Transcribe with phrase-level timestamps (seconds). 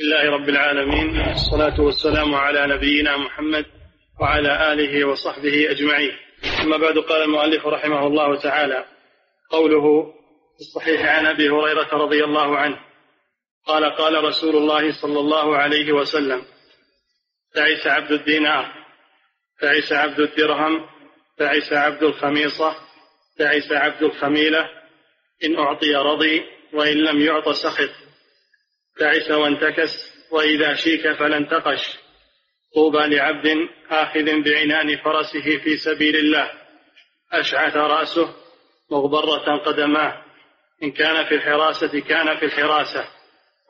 [0.00, 3.66] لله رب العالمين الصلاة والسلام على نبينا محمد
[4.20, 6.12] وعلى آله وصحبه أجمعين.
[6.62, 8.84] أما بعد قال المؤلف رحمه الله تعالى
[9.50, 10.12] قوله
[10.54, 12.78] في الصحيح عن أبي هريرة رضي الله عنه
[13.66, 16.42] قال قال رسول الله صلى الله عليه وسلم
[17.54, 18.72] تعس عبد الدينار
[19.60, 20.86] تعس عبد الدرهم
[21.38, 22.76] تعس عبد الخميصة
[23.38, 24.68] تعس عبد الخميلة
[25.44, 26.42] إن أعطي رضي
[26.72, 28.03] وإن لم يعط سخط.
[28.98, 31.98] تعس وانتكس وإذا شيك فلا انتقش
[32.74, 36.50] طوبى لعبد آخذ بعنان فرسه في سبيل الله.
[37.32, 38.34] أشعث رأسه
[38.90, 40.24] مغبرة قدماه.
[40.82, 43.04] إن كان في الحراسة كان في الحراسة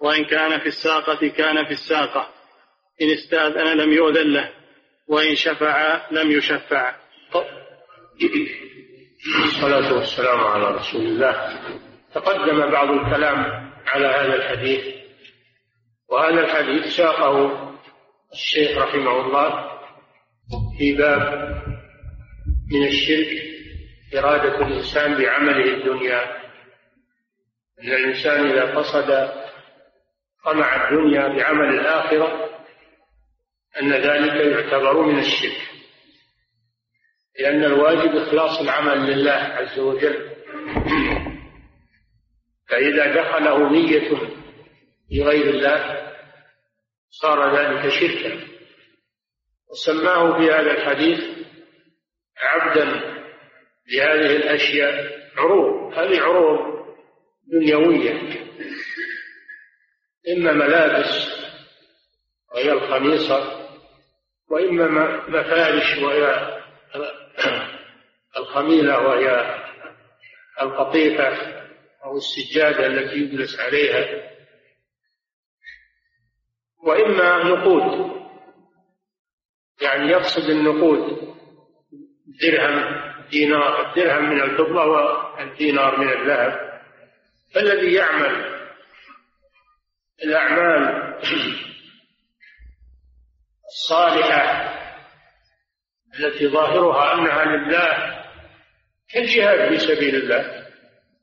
[0.01, 2.29] وإن كان في الساقة كان في الساقة.
[3.03, 4.51] إن استأذن لم يؤذن له
[5.09, 6.95] وإن شفع لم يشفع.
[9.45, 11.59] الصلاة والسلام على رسول الله.
[12.15, 14.94] تقدم بعض الكلام على هذا الحديث
[16.11, 17.61] وهذا الحديث ساقه
[18.33, 19.81] الشيخ رحمه الله
[20.79, 21.55] في باب
[22.73, 23.29] من الشرك
[24.15, 26.45] إرادة الإنسان بعمله الدنيا
[27.81, 29.31] أن الإنسان إذا قصد
[30.45, 32.51] طمع الدنيا بعمل الآخرة
[33.83, 35.61] أن ذلك يعتبر من الشرك.
[37.41, 40.31] لأن الواجب إخلاص العمل لله عز وجل.
[42.69, 44.34] فإذا دخله نية
[45.13, 46.11] لغير الله
[47.11, 48.41] صار ذلك شركا.
[49.71, 51.21] وسماه في هذا الحديث
[52.39, 52.85] عبدا
[53.93, 55.99] لهذه الأشياء عروض.
[55.99, 56.85] هذه عروض
[57.53, 58.45] دنيوية.
[60.37, 61.29] إما ملابس
[62.55, 63.69] وهي الخميصة
[64.51, 66.55] وإما مفارش وهي
[68.37, 69.61] الخميلة وهي
[70.63, 71.37] القطيفة
[72.05, 74.24] أو السجادة التي يجلس عليها.
[76.87, 78.15] وإما نقود.
[79.83, 81.35] يعني يقصد النقود
[82.43, 86.81] درهم دينار الدرهم من الفضة والدينار من الذهب.
[87.55, 88.55] فالذي يعمل
[90.25, 91.15] الأعمال
[93.65, 94.75] الصالحة
[96.19, 98.25] التي ظاهرها أنها لله
[99.13, 100.67] كالجهاد في سبيل الله.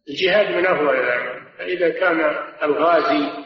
[0.09, 1.51] الجهاد من أفضل الأعمال.
[1.57, 2.19] فإذا كان
[2.63, 3.40] الغازي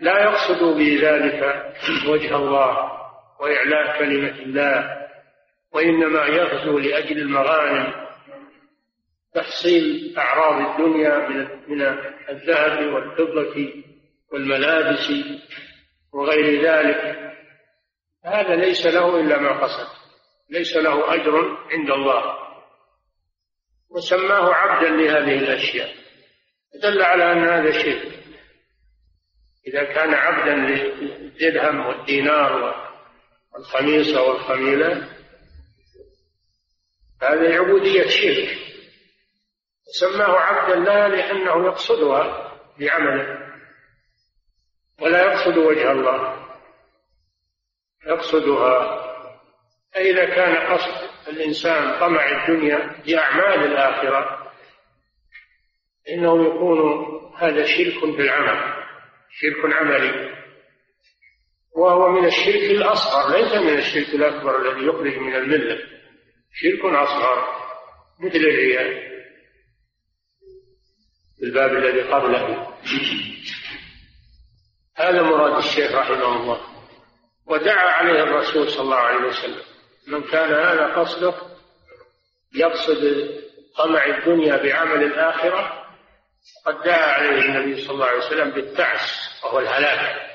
[0.00, 1.72] لا يقصد بذلك
[2.08, 3.00] وجه الله
[3.40, 5.00] وإعلاء كلمة الله
[5.72, 7.92] وإنما يغزو لأجل المغانم
[9.34, 11.28] تحصيل أعراض الدنيا
[11.68, 11.82] من
[12.28, 13.72] الذهب والفضة
[14.32, 15.12] والملابس
[16.12, 17.30] وغير ذلك.
[18.24, 19.88] هذا ليس له إلا ما قصد
[20.50, 22.38] ليس له أجر عند الله.
[23.90, 25.94] وسماه عبدا لهذه الأشياء.
[26.82, 28.09] دل على أن هذا شرك.
[29.70, 32.74] إذا كان عبدا للدرهم والدينار
[33.54, 35.08] والخميصة والخميلة
[37.22, 38.58] هذه عبودية شرك.
[40.00, 43.38] سماه عبدا لها لأنه يقصدها بعمله
[45.00, 46.46] ولا يقصد وجه الله.
[48.06, 49.00] يقصدها
[49.94, 54.52] فإذا كان قصد الإنسان طمع الدنيا بأعمال الآخرة
[56.08, 56.80] إنه يكون
[57.38, 58.79] هذا شرك في العمل
[59.32, 60.40] شرك عملي.
[61.76, 65.78] وهو من الشرك الأصغر ليس من الشرك الأكبر الذي يخرج من الملة.
[66.52, 67.60] شرك أصغر.
[68.20, 69.10] مثل الرياء
[71.38, 72.74] في الباب الذي قبله.
[74.96, 76.60] هذا مراد الشيخ رحمه الله.
[77.46, 79.62] ودعا عليه الرسول صلى الله عليه وسلم.
[80.08, 81.34] من كان هذا قصده
[82.54, 83.30] يقصد
[83.78, 85.79] طمع الدنيا بعمل الآخرة
[86.66, 90.30] قد دعا عليه النبي صلى الله عليه وسلم بالتعس وهو الهلاك.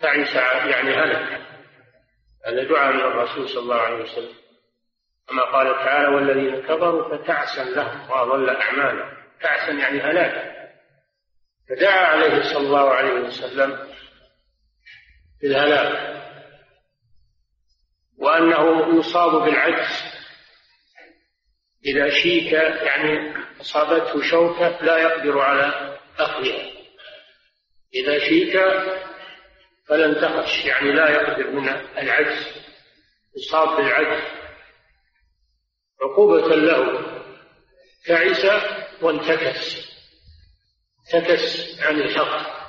[0.00, 0.34] تعس
[0.66, 1.40] يعني هلك.
[2.46, 4.34] هذا دعاء من الرسول صلى الله عليه وسلم.
[5.28, 9.16] كما قال تعالى والذين كفروا فتعسا لهم وأضل أعمالهم.
[9.40, 10.54] تعسا يعني هلاك.
[11.68, 13.88] فدعا عليه صلى الله عليه وسلم
[15.42, 16.14] بالهلاك.
[18.18, 20.13] وأنه يصاب بالعجز.
[21.86, 26.70] إذا شيك يعني أصابته شوكة لا يقدر على أخذها.
[27.94, 28.52] إذا شيك
[29.88, 32.46] فلا انتقش يعني لا يقدر من العجز
[33.36, 34.22] يصاب بالعجز.
[36.02, 37.06] عقوبة له.
[38.06, 38.46] تعس
[39.02, 39.94] وانتكس.
[41.14, 42.64] انتكس عن الحق.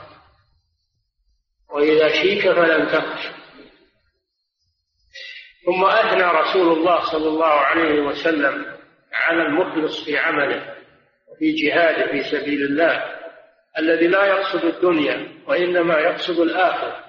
[1.70, 3.28] وإذا شيك فلا انتقش
[5.66, 8.75] ثم أثنى رسول الله صلى الله عليه وسلم
[9.26, 10.76] على المخلص في عمله
[11.28, 13.16] وفي جهاده في سبيل الله
[13.78, 17.06] الذي لا يقصد الدنيا وإنما يقصد الآخرة.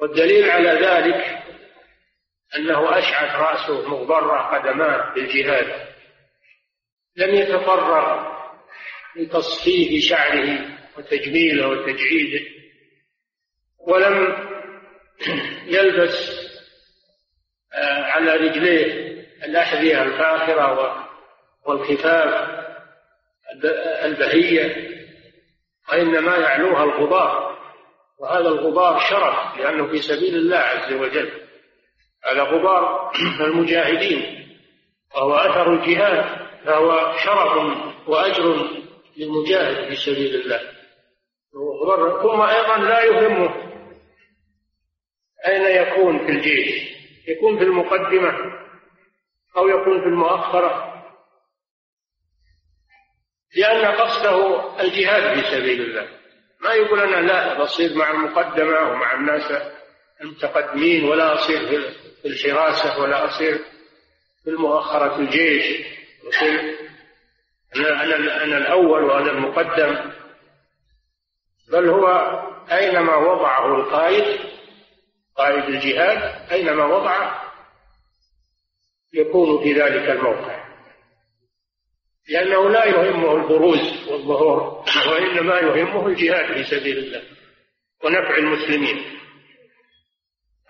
[0.00, 1.42] والدليل على ذلك
[2.56, 5.86] أنه أشعث رأسه مغبرة قدماه بالجهاد
[7.16, 8.36] لم يتفرغ
[9.16, 10.58] لتصفيف شعره
[10.98, 12.40] وتجميله وتجعيده
[13.78, 14.36] ولم
[15.66, 16.46] يلبس
[17.74, 19.05] آه، على رجليه
[19.46, 21.08] الأحذية الفاخرة
[21.66, 22.66] والخفاف
[24.04, 24.96] البهية
[25.92, 27.56] وإنما يعلوها الغبار.
[28.18, 31.30] وهذا الغبار شرف لأنه في سبيل الله عز وجل.
[32.30, 33.12] هذا غبار
[33.46, 34.46] المجاهدين
[35.14, 37.76] وهو أثر الجهاد فهو شرف
[38.08, 38.70] وأجر
[39.16, 40.60] للمجاهد في سبيل الله.
[42.22, 43.54] ثم أيضا لا يهمه
[45.46, 46.96] أين يكون في الجيش.
[47.28, 48.65] يكون في المقدمة.
[49.56, 50.92] أو يكون في المؤخرة
[53.56, 56.08] لأن قصده الجهاد في سبيل الله.
[56.60, 59.62] ما يقول أنا لا بصير مع المقدمة ومع الناس
[60.20, 61.58] المتقدمين ولا أصير
[62.22, 63.58] في الحراسة ولا أصير
[64.44, 65.86] في المؤخرة الجيش.
[66.28, 66.78] أصير
[67.76, 70.12] أنا, أنا, أنا الأول وأنا المقدم.
[71.72, 72.06] بل هو
[72.72, 74.40] أينما وضعه القائد
[75.36, 77.45] قائد الجهاد أينما وضعه
[79.16, 80.66] يكون في ذلك الموقع.
[82.28, 87.22] لأنه لا يهمه البروز والظهور وإنما يهمه الجهاد في سبيل الله
[88.04, 89.04] ونفع المسلمين.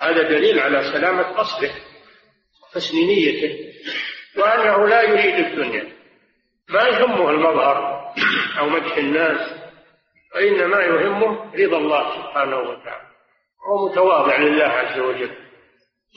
[0.01, 1.71] هذا دليل على سلامة قصده
[2.63, 3.73] وحسن نيته
[4.39, 5.93] وأنه لا يريد الدنيا.
[6.69, 8.07] ما يهمه المظهر
[8.59, 9.51] أو مدح الناس
[10.35, 13.07] وإنما يهمه رضا الله سبحانه وتعالى.
[13.69, 15.31] هو متواضع لله عز وجل.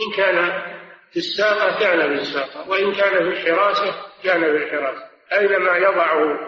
[0.01, 0.68] إن كان
[1.11, 6.39] في الساقة كان في الساقة وإن كان في الحراسة كان في الحراسة أينما يضعه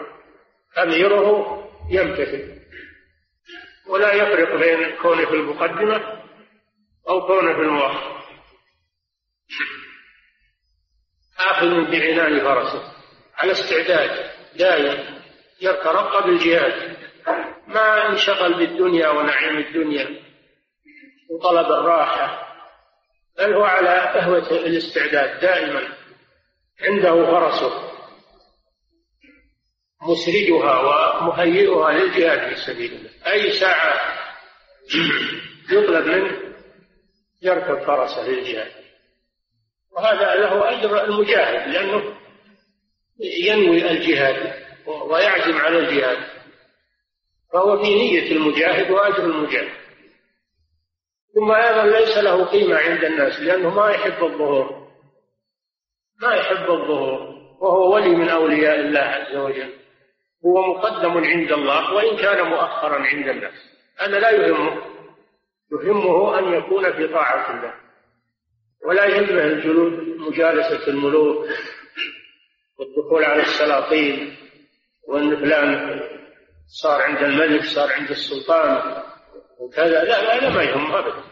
[0.78, 1.58] أميره
[1.90, 2.62] يمتثل.
[3.88, 6.22] ولا يفرق بين كونه في المقدمة
[7.08, 8.22] أو كونه في المؤخر
[11.38, 12.92] آخذ بعنان فرسه.
[13.36, 15.22] على استعداد دائم
[15.60, 16.96] يترقب الجهاد.
[17.66, 20.22] ما انشغل بالدنيا ونعيم الدنيا.
[21.30, 22.51] وطلب الراحة.
[23.38, 25.88] بل هو على قهوة الاستعداد دائما
[26.80, 27.92] عنده فرسه
[30.02, 30.80] مسرجها
[31.20, 33.10] ومهيئها للجهاد في سبيل الله.
[33.32, 34.00] أي ساعة
[35.70, 36.54] يطلب منه
[37.42, 38.72] يركب فرسه للجهاد.
[39.96, 42.16] وهذا له أجر المجاهد لأنه
[43.20, 46.18] ينوي الجهاد ويعزم على الجهاد.
[47.52, 49.81] فهو في نية المجاهد وأجر المجاهد.
[51.34, 54.88] ثم أيضا ليس له قيمة عند الناس لأنه ما يحب الظهور.
[56.22, 57.32] ما يحب الظهور.
[57.60, 59.72] وهو ولي من أولياء الله عز وجل.
[60.46, 63.54] هو مقدم عند الله وإن كان مؤخرا عند الناس.
[63.98, 64.82] هذا لا يهمه.
[65.72, 67.74] يهمه أن يكون في طاعة الله.
[68.86, 71.46] ولا يهمه الجلود مجالسة الملوك
[72.78, 74.36] والدخول على السلاطين
[75.08, 76.00] وأن فلان
[76.82, 79.02] صار عند الملك صار عند السلطان.
[79.62, 80.04] وكذا.
[80.04, 81.22] لا لا ما يهمه أبدا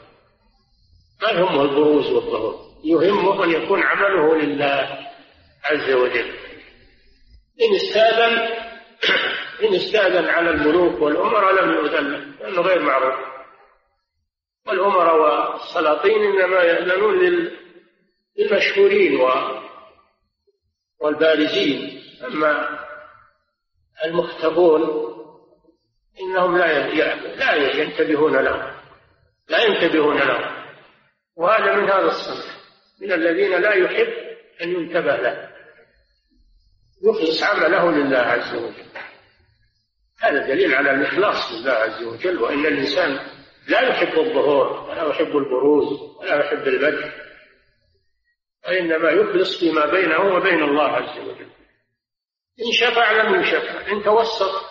[1.22, 2.70] ما يهمه البروز والظهور.
[2.84, 5.08] يهمه أن يكون عمله لله
[5.64, 6.34] عز وجل.
[7.62, 8.38] إن استاذن
[9.62, 13.14] إن استأذن على الملوك والأمراء لم يؤذن لأنه غير معروف.
[14.66, 17.18] والأمراء والسلاطين إنما يأذنون
[18.38, 19.20] للمشهورين
[21.00, 22.02] والبارزين.
[22.26, 22.78] أما
[24.04, 25.10] المختبون
[26.22, 26.88] إنهم لا
[27.36, 28.80] لا ينتبهون لهم
[29.48, 30.60] لا ينتبهون لهم
[31.36, 32.60] وهذا من هذا الصنف.
[33.00, 34.12] من الذين لا يحب
[34.62, 35.50] أن ينتبه له.
[37.04, 38.90] يخلص عمله لله عز وجل.
[40.20, 43.18] هذا دليل على الإخلاص لله عز وجل وأن الإنسان
[43.68, 47.10] لا يحب الظهور ولا يحب البروز ولا يحب البدء.
[48.68, 51.50] وإنما يخلص فيما بينه وبين الله عز وجل.
[52.60, 53.92] إن شفع لم يشفع.
[53.92, 54.69] إن توسط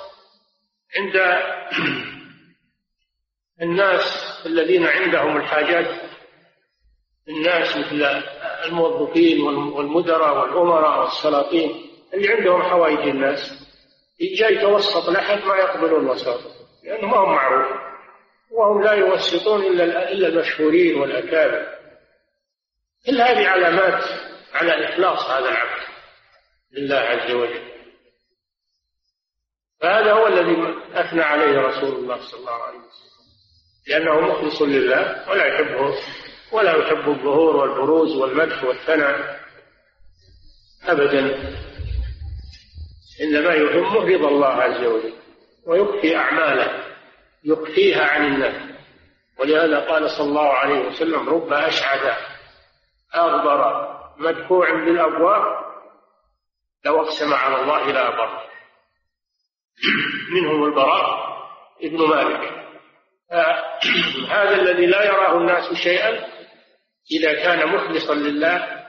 [1.00, 1.16] عند
[3.62, 4.04] الناس
[4.46, 6.02] الذين عندهم الحاجات
[7.30, 8.24] الناس مثل
[8.66, 13.70] الموظفين والمدراء والأمراء والسلاطين اللي عندهم حوائج الناس
[14.22, 16.52] جاي يتوسط لحد ما يقبل الوساطة
[16.84, 17.68] لأنه ما هم معروف
[18.52, 21.68] وهم لا يوسطون إلا إلا المشهورين والأكابر.
[23.06, 24.04] كل هذه علامات
[24.54, 25.84] على إخلاص هذا العبد
[26.72, 27.79] لله عز وجل.
[29.82, 33.10] فهذا هو الذي أثنى عليه رسول الله صلى الله عليه وسلم.
[33.88, 35.96] لأنه مخلص لله ولا يحبه
[36.52, 39.40] ولا يحب الظهور والبروز والمدح والثناء.
[40.84, 41.54] أبدا.
[43.22, 45.14] إنما يهمه رضا الله عز وجل
[45.66, 46.84] ويخفي أعماله
[47.44, 48.70] يخفيها عن الناس
[49.40, 52.18] ولهذا قال صلى الله عليه وسلم رب أشعث
[53.16, 55.44] أغبر مدفوع بالأبواب
[56.86, 58.50] لو أقسم على الله لا أبر
[60.36, 61.30] منهم البراء
[61.84, 62.60] ابن مالك.
[64.36, 66.28] هذا الذي لا يراه الناس شيئا
[67.12, 68.86] إذا كان مخلصا لله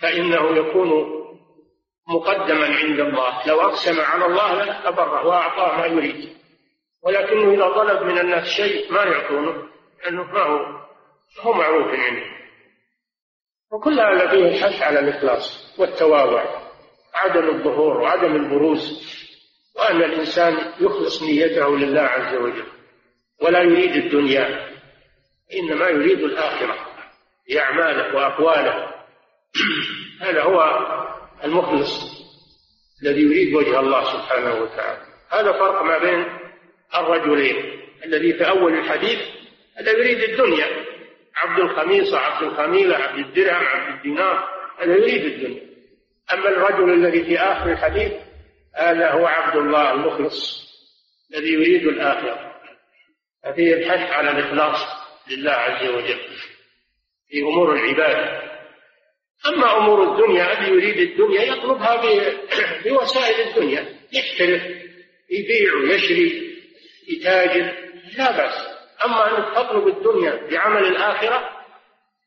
[0.00, 1.22] فإنه يكون
[2.08, 3.46] مقدما عند الله.
[3.46, 6.36] لو أقسم على الله لأبره وأعطاه ما يريد.
[7.02, 9.68] ولكنه إذا طلب من الناس شيء ما يعطونه
[10.04, 10.82] لأنه ما هو
[11.40, 12.42] هو معروف عنده
[13.72, 16.44] وكل هذا فيه الحث على الإخلاص والتواضع
[17.14, 19.12] عدم الظهور وعدم البروز.
[19.82, 22.66] وأن الإنسان يخلص نيته لله عز وجل
[23.40, 24.68] ولا يريد الدنيا
[25.54, 26.76] إنما يريد الآخرة
[27.48, 28.94] بأعماله وأقواله.
[30.26, 30.62] هذا هو
[31.44, 32.22] المخلص
[33.02, 35.02] الذي يريد وجه الله سبحانه وتعالى.
[35.30, 36.26] هذا فرق ما بين
[36.94, 39.18] الرجلين الذي في أول الحديث
[39.78, 40.66] هذا يريد الدنيا
[41.36, 44.48] عبد الخميصة عبد الخميلة عبد الدرهم عبد الدينار
[44.78, 45.62] هذا يريد الدنيا.
[46.32, 48.12] أما الرجل الذي في آخر الحديث
[48.74, 50.62] هذا هو عبد الله المخلص
[51.34, 52.52] الذي يريد الآخرة.
[53.44, 54.80] ففيه الحث على الإخلاص
[55.30, 56.20] لله عز وجل
[57.28, 58.52] في أمور العبادة
[59.46, 62.02] أما أمور الدنيا الذي يريد الدنيا يطلبها
[62.84, 63.86] بوسائل الدنيا.
[64.12, 64.62] يحترف
[65.30, 66.56] يبيع ويشري
[67.08, 67.72] يتاجر
[68.18, 68.68] لا بأس.
[69.04, 71.50] أما أنك تطلب الدنيا بعمل الآخرة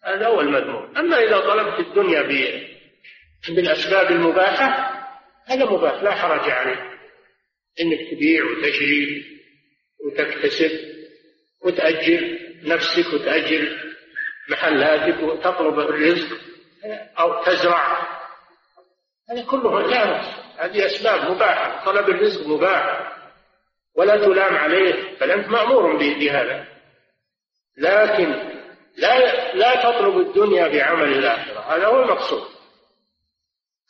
[0.04, 0.98] هذا هو المذموم.
[0.98, 2.22] أما إذا طلبت الدنيا
[3.50, 4.95] بالأسباب المباحة
[5.48, 6.96] هذا مباح لا حرج عليه
[7.82, 9.26] إنك تبيع وتشري
[10.06, 10.72] وتكتسب
[11.62, 13.78] وتأجر نفسك وتأجر
[14.50, 16.38] محلاتك وتطلب الرزق
[17.20, 18.08] أو تزرع.
[19.30, 20.22] هذا كله لا
[20.58, 21.86] هذه أسباب مباحة.
[21.86, 23.12] طلب الرزق مباح.
[23.96, 25.18] ولا تلام عليه.
[25.22, 26.68] بل أنت مأمور بهذا.
[27.78, 28.26] لكن
[28.98, 31.60] لا لا تطلب الدنيا بعمل الآخرة.
[31.60, 32.55] هذا هو المقصود.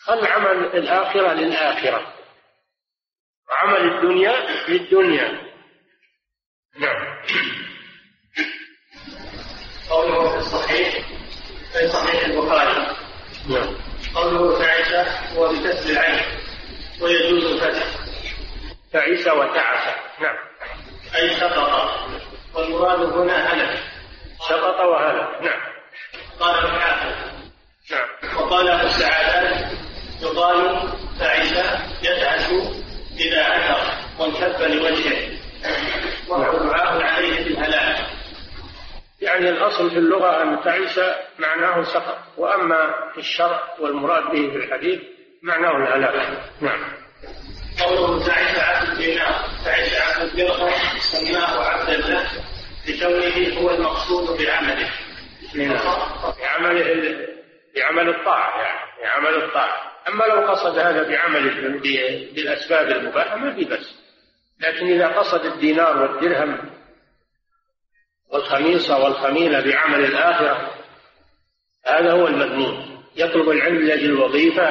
[0.05, 2.13] خل عمل الآخرة للآخرة.
[3.49, 4.35] وعمل الدنيا
[4.67, 5.41] للدنيا.
[6.79, 7.23] نعم.
[9.89, 10.95] قوله في الصحيح
[11.73, 12.95] في صحيح البخاري.
[13.49, 13.77] نعم.
[14.15, 14.93] قوله تعس
[15.37, 16.23] هو بكسر العين
[17.01, 17.85] ويجوز الفتح.
[18.93, 20.37] تعس وتعس نعم.
[21.15, 21.99] أي سقط
[22.53, 23.83] والمراد هنا هلك.
[24.49, 25.41] سقط وهلك.
[25.41, 25.61] نعم.
[26.39, 27.35] قال الحافظ.
[27.91, 28.37] نعم.
[28.37, 29.84] وقال أبو السعادات
[30.21, 31.51] يقال تعس
[32.03, 32.49] يتعس
[33.19, 35.29] إذا أثر وانكب لوجهه.
[36.27, 38.05] وهو دعاء عليه بالهلاك
[39.21, 40.99] يعني الأصل في اللغة أن تعيس
[41.39, 42.17] معناه سقط.
[42.37, 44.99] وأما في الشرع والمراد به في الحديث
[45.43, 46.39] معناه الهلاك.
[46.61, 46.83] نعم.
[47.79, 52.27] قوله تعس عبد الدينار تعس عبد الدرهم سماه عبدا له
[52.87, 54.89] لكونه هو المقصود بعمله.
[55.55, 57.27] بعمله
[57.75, 59.94] بعمل الطاعة يعني بعمل الطاعة.
[60.07, 61.79] أما لو قصد هذا بعمل
[62.35, 63.95] بالأسباب المباحة ما في بس
[64.59, 66.69] لكن إذا قصد الدينار والدرهم
[68.29, 70.71] والخميصة والخميلة بعمل الآخرة
[71.85, 72.95] هذا هو المذموم.
[73.15, 74.63] يطلب العلم لأجل الوظيفة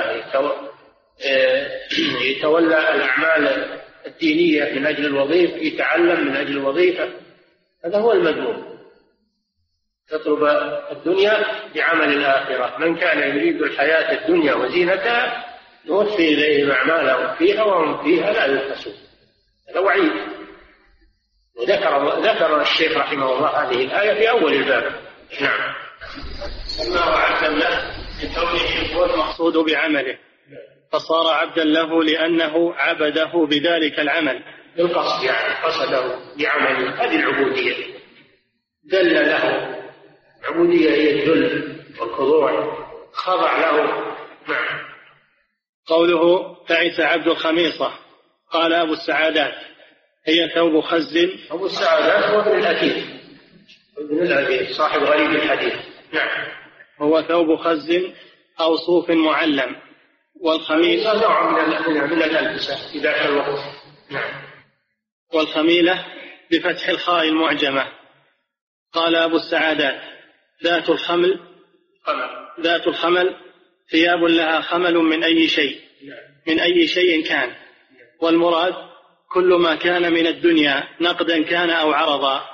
[1.27, 1.71] آه،
[2.31, 7.11] يتولى الأعمال الدينية من أجل الوظيفة يتعلم من أجل الوظيفة.
[7.85, 8.74] هذا هو المذموم.
[10.13, 10.45] يطلب
[10.93, 11.45] الدنيا
[11.75, 12.79] بعمل الآخرة.
[12.79, 15.45] من كان يريد الحياة الدنيا وزينتها
[15.87, 18.95] نوفي إليهم أعمالهم فيها وهم فيها لا يبخسون
[19.71, 20.13] هذا وعيد.
[21.61, 24.93] وذكر ذكر الشيخ رحمه الله هذه الآية في أول الباب.
[25.41, 25.75] نعم.
[26.67, 30.19] سماه عبدا له لكونه هو المقصود بعمله.
[30.93, 34.43] فصار عبدا له لأنه عبده بذلك العمل.
[34.77, 37.75] بالقصد يعني قصده بعمله هذه العبودية.
[38.85, 39.74] دل له
[40.45, 42.79] العبودية هي الذل والخضوع.
[43.13, 44.15] خضع له.
[44.49, 44.85] نعم.
[45.87, 47.93] قوله تعس عبد الخميصة.
[48.51, 49.55] قال أبو السعادات.
[50.27, 51.17] هي ثوب خز
[51.51, 53.05] أبو السعادات هو ابن الأثير
[53.99, 55.75] ابن الأثير صاحب غريب الحديث.
[56.13, 56.47] نعم.
[56.99, 57.91] هو ثوب خز
[58.61, 59.77] أو صوف معلم.
[60.41, 63.61] والخميلة نوع من من الألبسة في ذاك الوقت
[64.11, 64.43] نعم.
[65.35, 66.07] والخميلة
[66.51, 67.89] بفتح الخاء المعجمة.
[68.93, 70.14] قال أبو السعادات.
[70.63, 71.41] ذات الخمل
[72.61, 73.37] ذات الخمل
[73.91, 75.81] ثياب لها خمل من أي شيء
[76.47, 77.51] من أي شيء كان.
[78.21, 78.75] والمراد
[79.33, 82.45] كل ما كان من الدنيا نقدا كان أو عرضا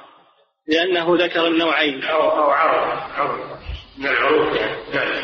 [0.69, 2.05] لأنه ذكر النوعين.
[2.05, 3.59] أو أو عرض
[3.99, 5.21] من العروض يعني.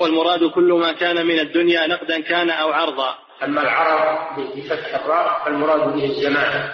[0.00, 3.18] والمراد كل ما كان من الدنيا نقدا كان أو عرضا.
[3.44, 6.70] أما العرض بفتح الراء فالمراد به الزمان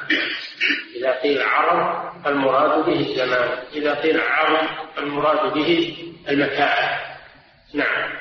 [0.96, 5.96] إذا قيل عرض فالمراد به الزمان إذا قيل عرض فالمراد به
[6.28, 7.00] المتاع.
[7.74, 8.12] نعم.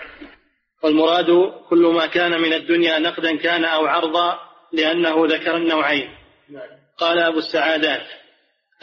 [0.83, 4.39] والمراد كل ما كان من الدنيا نقدا كان أو عرضا
[4.73, 6.09] لأنه ذكر النوعين.
[6.49, 6.69] نعم.
[6.97, 8.07] قال أبو السعادات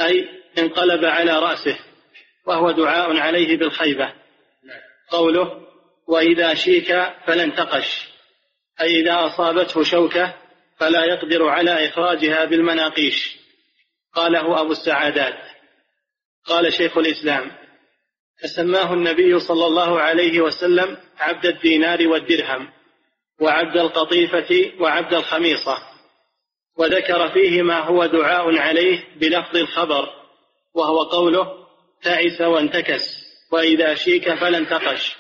[0.01, 1.79] أي انقلب على رأسه
[2.47, 4.05] وهو دعاء عليه بالخيبة.
[4.05, 4.81] نعم.
[5.11, 5.61] قوله
[6.09, 8.16] وإذا شيك فلن تقش.
[8.83, 10.35] أي إذا أصابته شوكة
[10.79, 13.37] فلا يقدر على إخراجها بالمناقيش.
[14.15, 15.57] قاله أبو السعادات.
[16.47, 17.67] قال شيخ الإسلام
[18.43, 22.69] فسماه النبي صلى الله عليه وسلم عبد الدينار والدرهم
[23.41, 25.79] وعبد القطيفة وعبد الخميصة
[26.77, 30.09] وذكر فيه ما هو دعاء عليه بلفظ الخبر
[30.75, 31.67] وهو قوله
[32.03, 33.03] تعس وانتكس
[33.53, 35.17] وإذا شيك فلا انتقش.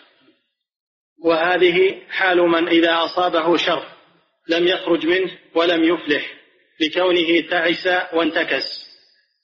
[1.24, 3.84] وهذه حال من إذا أصابه شر
[4.48, 6.34] لم يخرج منه ولم يفلح
[6.80, 8.86] لكونه تعس وانتكس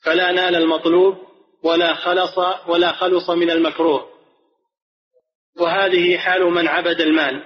[0.05, 1.19] فلا نال المطلوب
[1.63, 4.09] ولا خلص ولا خلص من المكروه.
[5.61, 7.43] وهذه حال من عبد المال.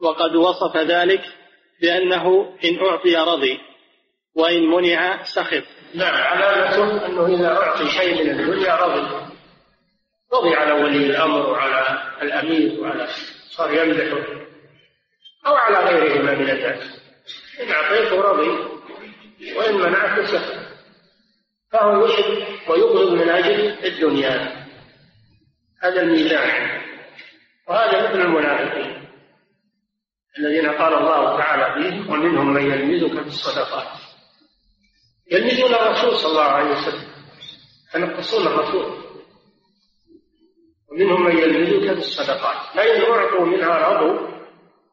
[0.00, 1.24] وقد وصف ذلك
[1.82, 3.58] بأنه إن أعطي رضي
[4.34, 5.62] وإن منع سخط.
[5.94, 9.35] نعم علامته أنه إذا أعطي شيء من الدنيا رضي.
[10.34, 13.08] رضي على ولي الأمر وعلى الأمير وعلى
[13.50, 14.46] صار يمدحه
[15.46, 17.00] أو على غيرهما من الناس
[17.60, 18.76] إن أعطيته رضي
[19.56, 20.66] وإن منعته سخط.
[21.72, 24.66] فهو يحب ويبغض من أجل الدنيا.
[25.82, 26.82] هذا الميزان.
[27.68, 29.08] وهذا مثل المنافقين.
[30.38, 33.86] الذين قال الله تعالى فيهم ومنهم من يلمزك في الصدقات.
[35.32, 37.08] يلمزون الرسول صلى الله عليه وسلم.
[37.92, 39.05] فنقصون الرسول.
[40.92, 44.28] ومنهم من يلمزك في الصدقات فإن أعطوا منها رضوا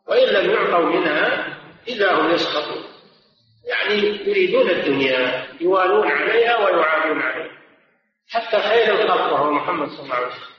[0.07, 1.57] وإن لم يعطوا منها
[1.87, 2.83] إذا هم يسخطون.
[3.65, 7.51] يعني يريدون الدنيا يوالون عليها ويعادون عليها.
[8.29, 10.53] حتى خير الخلق وهو محمد صلى الله عليه وسلم.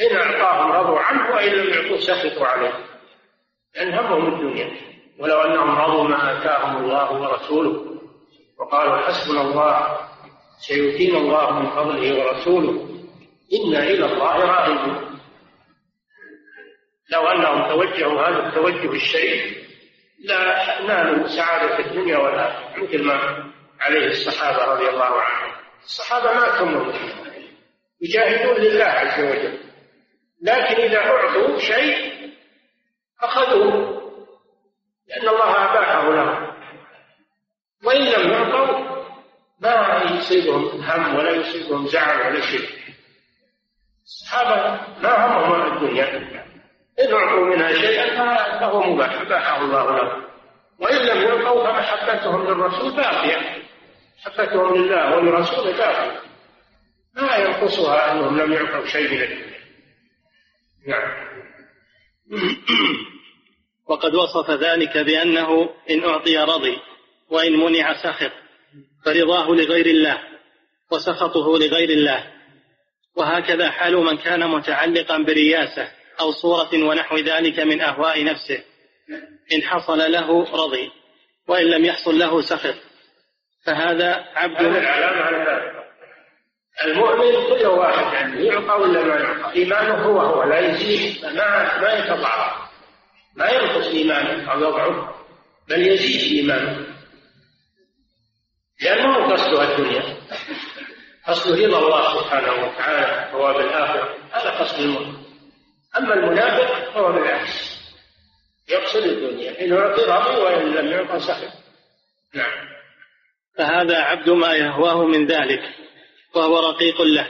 [0.00, 2.72] إن أعطاهم رضوا عنه وإن لم يعطوه سخطوا عليه.
[3.74, 4.70] لأن همهم الدنيا.
[5.18, 7.84] ولو أنهم رضوا ما آتاهم الله ورسوله.
[8.58, 9.98] وقالوا حسبنا الله
[10.58, 12.88] سيؤتينا الله من فضله ورسوله.
[13.52, 15.20] إنا إلى الله راغبون
[17.10, 19.68] لو أنهم توجهوا هذا التوجه الشريف
[20.24, 23.44] لا نالوا سعادة الدنيا والآخرة مثل ما
[23.80, 25.54] عليه الصحابة رضي الله عنهم.
[25.84, 26.92] الصحابة ما تموا
[28.00, 29.58] يجاهدون لله عز وجل.
[30.42, 32.12] لكن إذا أعطوا شيء
[33.20, 33.98] أخذوه
[35.08, 36.54] لأن الله أباحه لهم
[37.84, 38.88] وإن لم يعطوا
[39.60, 42.77] ما يصيبهم هم ولا يصيبهم زعل ولا شيء.
[44.08, 46.18] الصحابة ما همهم الدنيا.
[47.00, 48.16] إن أعطوا منها شيئا
[48.60, 49.20] فهو مباح.
[49.20, 50.24] أباحه الله لهم.
[50.80, 53.62] وإن لم يعطوا فمحبتهم للرسول باقية
[54.18, 56.20] محبتهم لله ولرسوله باقية
[57.14, 59.58] ما ينقصها أنهم لم يعطوا شيء من الدنيا.
[60.86, 61.28] نعم.
[63.90, 66.78] وقد وصف ذلك بأنه إن أعطي رضي
[67.30, 68.32] وإن منع سخط
[69.04, 70.18] فرضاه لغير الله
[70.92, 72.37] وسخطه لغير الله.
[73.18, 75.88] وهكذا حال من كان متعلقا برياسة
[76.20, 78.62] أو صورة ونحو ذلك من أهواء نفسه
[79.52, 80.90] إن حصل له رضي
[81.48, 82.74] وإن لم يحصل له سخط.
[83.66, 85.78] فهذا عبد العلامة على ذلك.
[86.84, 91.92] المؤمن كل واحد يعني يعطى ولا ما يعطى؟ إيمانه هو هو لا يزيد ما ما
[91.92, 92.68] يتضاعف
[93.36, 95.14] ما ينقص إيمانه أو يضعف
[95.68, 96.86] بل يزيد إيمانه.
[98.82, 100.17] لأنه قصده الدنيا.
[101.28, 105.14] قصده رضا الله سبحانه وتعالى ثواب الآخرة هذا قصد المؤمن.
[105.98, 107.78] أما المنافق فهو بالعكس.
[108.70, 111.52] يقصد الدنيا إن أعطي رضي وإن لم يعطى سخط
[112.34, 112.68] نعم.
[113.58, 115.62] فهذا عبد ما يهواه من ذلك
[116.34, 117.28] وهو رقيق له.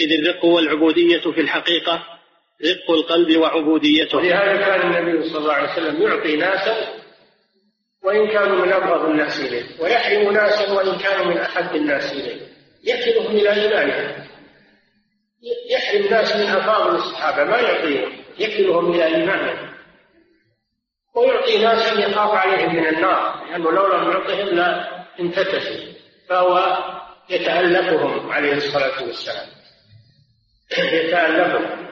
[0.00, 2.04] إذ الرق والعبودية في الحقيقة
[2.66, 4.20] رق القلب وعبوديته.
[4.20, 6.98] لهذا كان النبي صلى الله عليه وسلم يعطي ناسا
[8.04, 12.47] وإن كانوا من أبغض الناس إليه ويحرم ناسا وإن كانوا من أحب الناس إليه.
[12.84, 14.28] يكلهم إلى إيمانهم
[15.70, 19.68] يحرم ناس من أفاضل الصحابة ما يعطيهم يكلهم إلى إيمانهم
[21.14, 24.88] ويعطي ناسا يخاف عليهم من النار لأنه لو لم يعطهم لا
[25.20, 25.92] انفتشوا
[26.28, 26.78] فهو
[27.30, 29.48] يتألفهم عليه الصلاة والسلام.
[30.98, 31.88] يتألفهم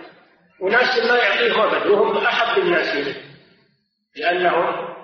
[0.61, 3.23] وناس ما يعطيهم أبد وهم أحب الناس إليه
[4.17, 4.97] لأنهم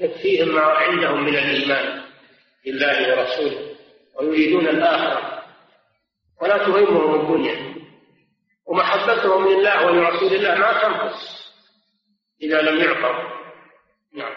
[0.00, 2.02] يكفيهم ما عندهم من الإيمان
[2.64, 3.69] بالله ورسوله.
[4.20, 5.42] ويريدون الآخرة.
[6.42, 7.74] ولا تهمهم الدنيا.
[8.66, 11.50] ومحبتهم لله ولرسول الله ما تنقص
[12.42, 13.30] إذا لم يعطوا
[14.14, 14.32] نعم.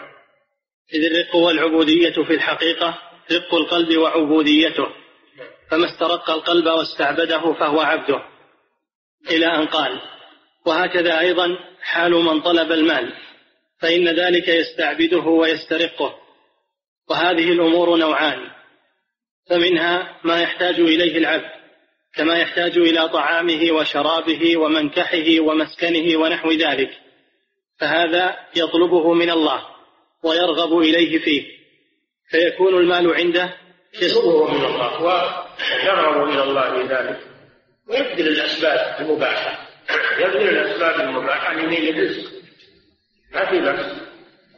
[0.94, 2.98] إذ الرق والعبودية في الحقيقة
[3.32, 4.86] رق القلب وعبوديته.
[5.70, 8.22] فما استرق القلب واستعبده فهو عبده.
[9.30, 10.00] إلى أن قال
[10.66, 13.12] وهكذا أيضا حال من طلب المال
[13.78, 16.14] فإن ذلك يستعبده ويسترقه.
[17.10, 18.53] وهذه الأمور نوعان
[19.50, 21.50] فمنها ما يحتاج إليه العبد
[22.14, 26.90] كما يحتاج إلى طعامه وشرابه ومنكحه ومسكنه ونحو ذلك
[27.80, 29.66] فهذا يطلبه من الله
[30.22, 31.44] ويرغب إليه فيه
[32.30, 33.54] فيكون المال عنده
[34.02, 37.20] يطلبه من الله ويرغب إلى الله ذلك
[37.88, 39.68] ويبذل الأسباب المباحة
[40.18, 42.30] يبذل الأسباب المباحة لنيل الرزق.
[43.32, 44.00] ما في بأس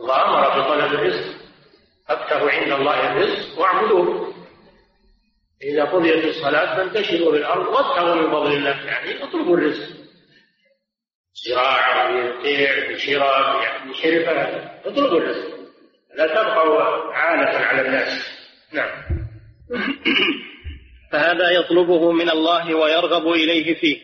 [0.01, 1.35] الله أمر بطلب الرزق
[2.09, 4.26] أبتغوا عند الله الرزق واعبدوه.
[5.63, 9.97] إذا قضيت الصلاة فانتشروا في الأرض وابتغوا من فضل الله يعني اطلبوا الرزق.
[11.47, 15.57] زراعة بيع بشراء يعني بحرفة اطلبوا الرزق.
[16.17, 18.39] لا تبقوا عالة على الناس.
[18.73, 19.05] نعم.
[21.13, 24.01] فهذا يطلبه من الله ويرغب إليه فيه.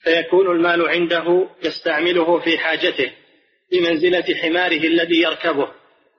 [0.00, 3.12] فيكون المال عنده يستعمله في حاجته
[3.72, 5.68] بمنزلة حماره الذي يركبه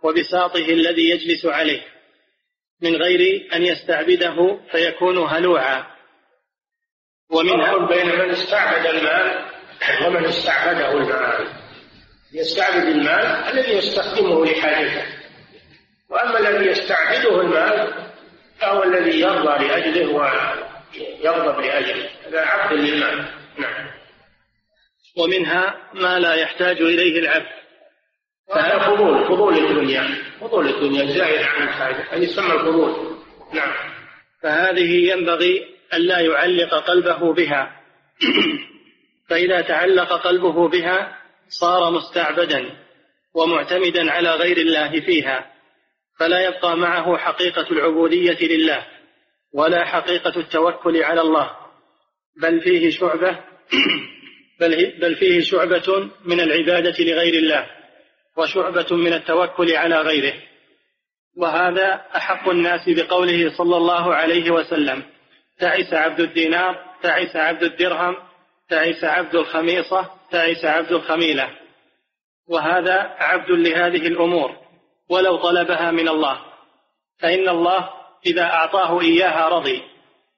[0.04, 1.82] وبساطه الذي يجلس عليه.
[2.82, 5.86] من غير أن يستعبده فيكون هلوعا.
[7.30, 9.46] ومنها بين من استعبد المال
[10.06, 11.48] ومن استعبده المال.
[12.34, 15.06] يستعبد المال الذي يستخدمه لحاجته.
[16.10, 17.94] وأما الذي يستعبده المال
[18.60, 22.10] فهو الذي يرضى لأجله ويغضب لأجله.
[22.28, 23.26] هذا عبد للمال.
[23.58, 23.91] نعم.
[25.17, 27.61] ومنها ما لا يحتاج إليه العبد.
[28.54, 33.18] فهذا فضول فضول الدنيا فضول الدنيا زائد عن الحاجة هذه يسمى الفضول.
[33.54, 33.74] نعم.
[34.44, 37.82] فهذه ينبغي ألا يعلق قلبه بها.
[39.30, 41.18] فإذا تعلق قلبه بها
[41.50, 42.70] صار مستعبدا
[43.34, 45.52] ومعتمدا على غير الله فيها
[46.20, 48.86] فلا يبقى معه حقيقة العبودية لله
[49.54, 51.52] ولا حقيقة التوكل على الله.
[52.42, 53.40] بل فيه شعبة
[54.60, 57.81] بل, بل فيه شعبة من العبادة لغير الله.
[58.38, 60.34] وشعبة من التوكل على غيره.
[61.38, 65.04] وهذا أحق الناس بقوله صلى الله عليه وسلم
[65.60, 68.15] تعس عبد الدينار تعس عبد الدرهم
[68.70, 71.50] تعس عبد الخميصة تعس عبد الخميلة.
[72.50, 74.58] وهذا عبد لهذه الأمور
[75.10, 76.41] ولو طلبها من الله.
[77.20, 77.89] فإن الله
[78.26, 79.84] إذا أعطاه إياها رضي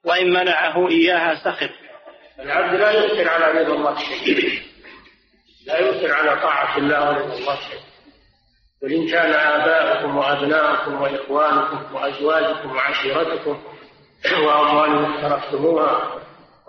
[0.05, 1.69] وإن منعه إياها سخط.
[2.39, 3.95] العبد لا يؤثر على رضا الله
[5.67, 7.79] لا يؤثر على طاعة الله ورضا الله شيء.
[8.83, 13.63] قل إن كان آباؤكم وأبناؤكم وإخوانكم وأزواجكم وعشيرتكم
[14.45, 16.19] وأموال اقترفتموها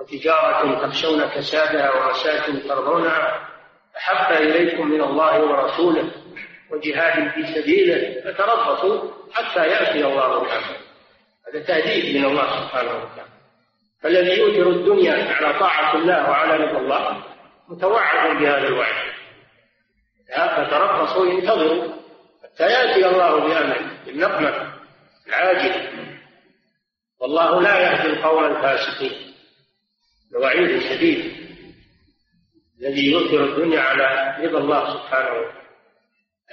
[0.00, 3.48] وتجارة تخشون كسادها ومساكن ترضونها
[3.96, 6.11] أحب إليكم من الله ورسوله
[6.72, 10.76] وجهاد في سبيله فتربصوا حتى يأتي الله بأمره
[11.48, 13.30] هذا تهديد من الله سبحانه وتعالى.
[14.02, 17.24] فالذي يؤثر الدنيا على طاعة الله وعلى رضا الله
[17.68, 19.14] متوعد بهذا الوعد.
[20.37, 21.94] فتربصوا انتظروا
[22.42, 24.74] حتى يأتي الله بأمره بالنقمة
[25.27, 26.05] العاجل.
[27.20, 29.35] والله لا يهدي القوم الفاسقين.
[30.40, 31.44] وعيد شديد
[32.81, 35.64] الذي يؤثر الدنيا على رضا الله سبحانه وتعالى.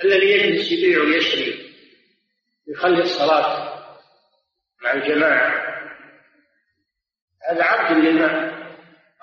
[0.04, 1.72] الذي يجلس يبيع ويشري
[2.68, 3.80] يخلي الصلاة
[4.84, 5.72] مع الجماعة.
[7.50, 8.52] هذا عبد لله.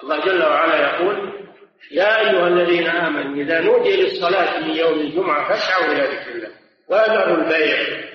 [0.03, 1.38] الله جل وعلا يقول
[1.91, 6.49] يا أيها الذين آمنوا إذا نودي للصلاة من يوم الجمعة فاسعوا إلى ذكر الله
[6.89, 8.09] وأذروا البيع.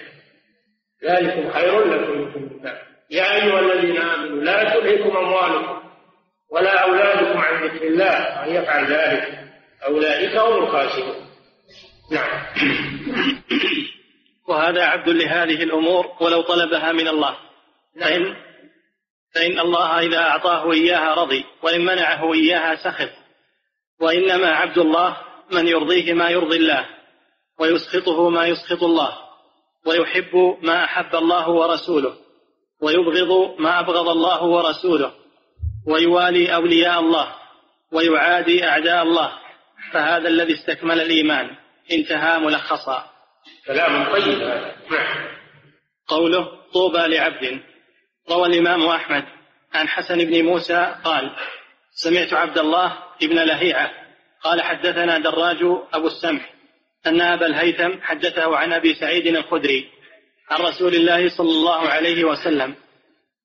[1.04, 2.74] ذلكم خير لكم إن
[3.12, 5.84] يا أيها الذين آمنوا لا تلهكم أموالكم
[6.52, 9.40] ولا أولادكم عن ذكر الله من يفعل ذلك
[9.88, 11.16] أولئك هم الخاسرون.
[12.12, 12.44] نعم.
[14.50, 17.38] وهذا عبد لهذه الأمور ولو طلبها من الله.
[18.02, 18.36] فإن
[19.36, 23.23] فإن الله إذا أعطاه إياها رضي وإن منعه إياها سخط.
[24.04, 25.18] وإنما عبد الله
[25.52, 26.86] من يرضيه ما يرضي الله
[27.60, 29.18] ويسخطه ما يسخط الله
[29.86, 32.14] ويحب ما أحب الله ورسوله
[32.82, 35.14] ويبغض ما أبغض الله ورسوله
[35.88, 37.36] ويوالي أولياء الله
[37.92, 39.32] ويعادي أعداء الله
[39.92, 41.56] فهذا الذي استكمل الإيمان
[41.92, 43.04] انتهى ملخصا
[43.68, 44.72] كلام طيب نعم.
[46.08, 47.62] قوله طوبى لعبد
[48.32, 49.24] روى الإمام أحمد
[49.74, 51.36] عن حسن بن موسى قال
[51.96, 53.92] سمعت عبد الله بن لهيعة
[54.44, 55.58] قال حدثنا دراج
[55.94, 56.54] أبو السمح
[57.08, 59.90] أن أبا الهيثم حدثه عن أبي سعيد الخدري
[60.50, 62.76] عن رسول الله صلى الله عليه وسلم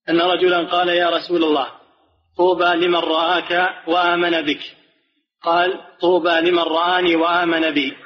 [0.09, 1.69] أن رجلا قال يا رسول الله
[2.37, 4.61] طوبى لمن رآك وآمن بك.
[5.43, 7.97] قال طوبى لمن رآني وآمن بي.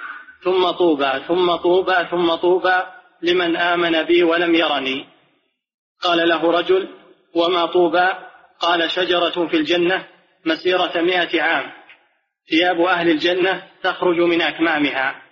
[0.44, 2.82] ثم طوبى ثم طوبى ثم طوبى
[3.22, 5.06] لمن آمن بي ولم يرني.
[6.02, 6.88] قال له رجل
[7.34, 8.08] وما طوبى؟
[8.60, 10.11] قال شجرة في الجنة
[10.46, 11.72] مسيرة مائة عام.
[12.50, 15.22] ثياب أهل الجنة تخرج من أكمامها.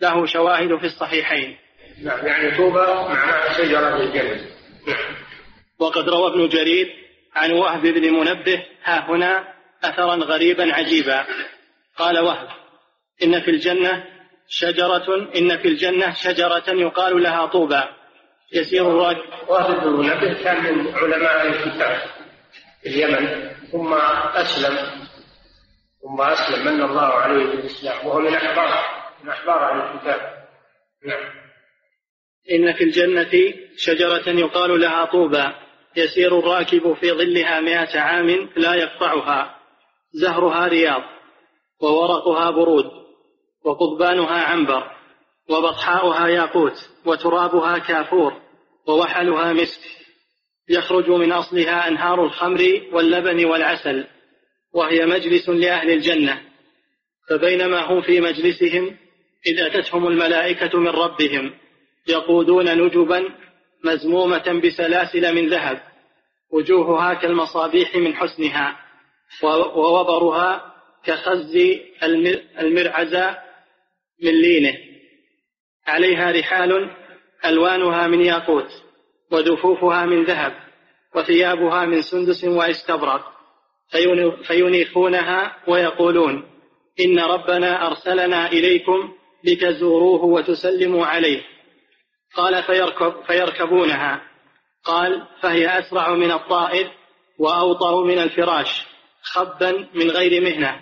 [0.00, 1.56] له شواهد في الصحيحين.
[2.02, 4.46] نعم يعني طوبى معناها شجرة الجنة.
[4.86, 5.14] نعم.
[5.78, 6.94] وقد روى ابن جرير
[7.34, 9.54] عن وهب بن منبه ها هنا
[9.84, 11.26] أثرا غريبا عجيبا.
[11.96, 12.48] قال وهب
[13.22, 14.04] إن في الجنة
[14.48, 17.82] شجرة إن في الجنة شجرة يقال لها طوبى.
[18.52, 22.00] يسير الراكب وهب بن منبه كان من علماء الكتاب
[22.82, 23.50] في اليمن.
[23.72, 23.94] ثم
[24.34, 25.08] أسلم
[26.02, 28.84] ثم أسلم من الله عليه بالإسلام وهو من أحبار
[29.24, 30.20] من أحبار أهل الكتاب.
[31.06, 31.24] نعم.
[32.52, 35.44] إن في الجنة شجرة يقال لها طوبى
[35.96, 39.58] يسير الراكب في ظلها مائة عام لا يقطعها.
[40.12, 41.02] زهرها رياض
[41.80, 42.90] وورقها برود
[43.64, 44.90] وقضبانها عنبر
[45.50, 48.40] وبطحاؤها ياقوت وترابها كافور
[48.86, 49.97] ووحلها مسك.
[50.68, 54.06] يخرج من أصلها أنهار الخمر واللبن والعسل
[54.72, 56.42] وهي مجلس لأهل الجنة.
[57.28, 58.96] فبينما هم في مجلسهم
[59.46, 61.54] إذ أتتهم الملائكة من ربهم
[62.08, 63.24] يقودون نجبا
[63.84, 65.82] مزمومة بسلاسل من ذهب
[66.52, 68.76] وجوهها كالمصابيح من حسنها
[69.74, 71.56] ووبرها كخز
[72.60, 73.38] المرعزة
[74.22, 74.74] من لينه.
[75.86, 76.90] عليها رحال
[77.44, 78.87] ألوانها من ياقوت.
[79.32, 80.52] ودفوفها من ذهب
[81.14, 83.32] وثيابها من سندس واستبرق.
[84.42, 86.44] فينيخونها ويقولون
[87.00, 89.12] إن ربنا أرسلنا إليكم
[89.44, 91.42] لتزوروه وتسلموا عليه.
[92.34, 94.22] قال فيركب فيركبونها.
[94.84, 96.90] قال فهي أسرع من الطائر
[97.38, 98.86] وأوطر من الفراش
[99.22, 100.80] خبا من غير مهنة.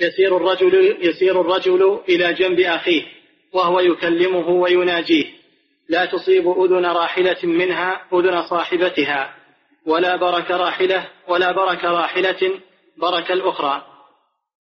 [0.00, 3.02] يسير الرجل يسير الرجل إلى جنب أخيه
[3.52, 5.37] وهو يكلمه ويناجيه.
[5.88, 9.34] لا تصيب أذن راحلة منها أذن صاحبتها
[9.86, 12.60] ولا برك راحلة ولا برك راحلة
[12.96, 13.86] برك الأخرى.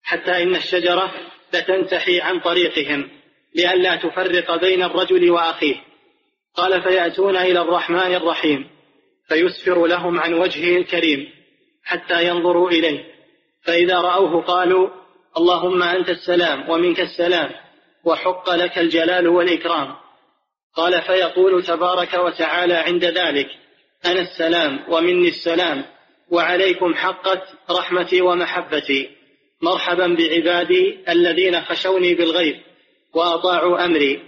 [0.03, 1.11] حتى إن الشجرة
[1.53, 3.09] لتنتحي عن طريقهم
[3.55, 5.75] لئلا تفرق بين الرجل وأخيه.
[6.55, 8.69] قال فيأتون إلى الرحمن الرحيم
[9.27, 11.29] فيسفر لهم عن وجهه الكريم
[11.83, 13.05] حتى ينظروا إليه.
[13.63, 14.89] فإذا رأوه قالوا
[15.37, 17.51] اللهم أنت السلام ومنك السلام
[18.03, 20.00] وحق لك الجلال والإكرام.
[20.75, 23.47] قال فيقول تبارك وتعالى عند ذلك
[24.05, 25.85] أنا السلام ومني السلام
[26.29, 29.09] وعليكم حقت رحمتي ومحبتي.
[29.61, 32.55] مرحبا بعبادي الذين خشوني بالغيب
[33.13, 34.23] وأطاعوا أمري.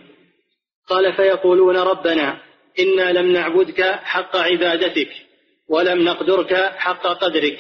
[0.88, 2.42] قال فيقولون ربنا
[2.80, 5.10] إنا لم نعبدك حق عبادتك
[5.70, 7.58] ولم نقدرك حق قدرك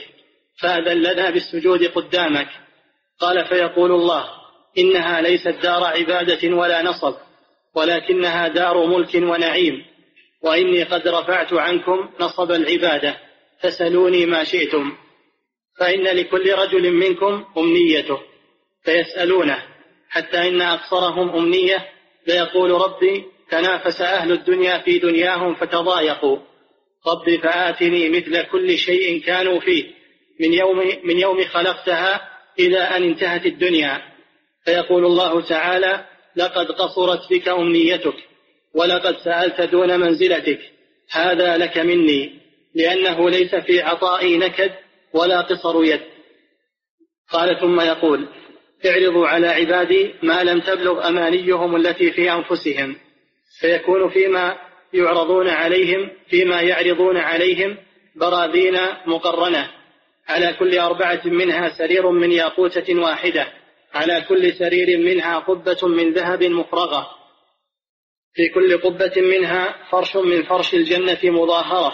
[0.61, 2.49] فأذن لنا بالسجود قدامك.
[3.19, 4.25] قال فيقول الله
[4.77, 7.15] إنها ليست دار عبادة ولا نصب.
[7.75, 9.85] ولكنها دار ملك ونعيم.
[10.41, 13.17] وإني قد رفعت عنكم نصب العبادة.
[13.61, 14.93] فسلوني ما شئتم.
[15.79, 18.19] فإن لكل رجل منكم أمنيته.
[18.83, 19.63] فيسألونه.
[20.09, 21.89] حتى إن أقصرهم أمنية
[22.27, 26.37] ليقول ربي تنافس أهل الدنيا في دنياهم فتضايقوا.
[27.07, 29.85] رب فآتني مثل كل شيء كانوا فيه.
[30.39, 34.01] من يوم من يوم خلقتها إلى أن انتهت الدنيا.
[34.65, 36.05] فيقول الله تعالى
[36.35, 38.15] لقد قصرت بك أمنيتك
[38.73, 40.59] ولقد سألت دون منزلتك.
[41.11, 42.39] هذا لك مني
[42.75, 44.71] لأنه ليس في عطائي نكد
[45.13, 46.01] ولا قصر يد.
[47.31, 48.27] قال ثم يقول
[48.85, 52.95] اعرضوا على عبادي ما لم تبلغ أمانيهم التي في أنفسهم.
[53.59, 54.57] فيكون فيما
[54.93, 57.77] يعرضون عليهم فيما يعرضون عليهم
[58.15, 59.71] براذين مقرنة.
[60.27, 63.62] على كل أربعة منها سرير من ياقوتة واحدة.
[63.93, 67.09] على كل سرير منها قبة من ذهب مفرغة.
[68.33, 71.93] في كل قبة منها فرش من فرش الجنة مظاهرة.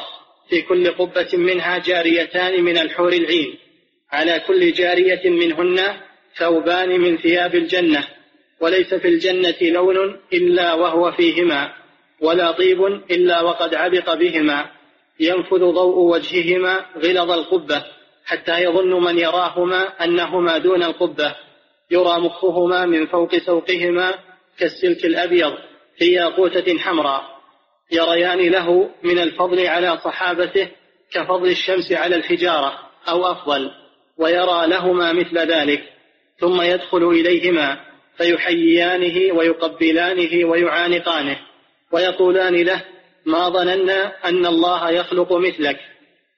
[0.49, 3.57] في كل قبة منها جاريتان من الحور العين.
[4.12, 5.97] على كل جارية منهن
[6.38, 8.07] ثوبان من ثياب الجنة.
[8.62, 11.73] وليس في الجنة لون إلا وهو فيهما
[12.21, 14.71] ولا طيب إلا وقد عبق بهما.
[15.19, 17.85] ينفذ ضوء وجههما غلظ القبة
[18.25, 21.35] حتى يظن من يراهما أنهما دون القبة.
[21.91, 24.13] يرى مخهما من فوق سوقهما
[24.58, 25.54] كالسلك الأبيض
[25.97, 27.39] في ياقوتة حمراء
[27.91, 30.69] يريان له من الفضل على صحابته
[31.12, 33.71] كفضل الشمس على الحجارة أو أفضل
[34.17, 35.84] ويرى لهما مثل ذلك
[36.39, 37.80] ثم يدخل إليهما
[38.17, 41.39] فيحييانه ويقبلانه ويعانقانه
[41.91, 42.84] ويقولان له
[43.25, 45.80] ما ظننا أن الله يخلق مثلك.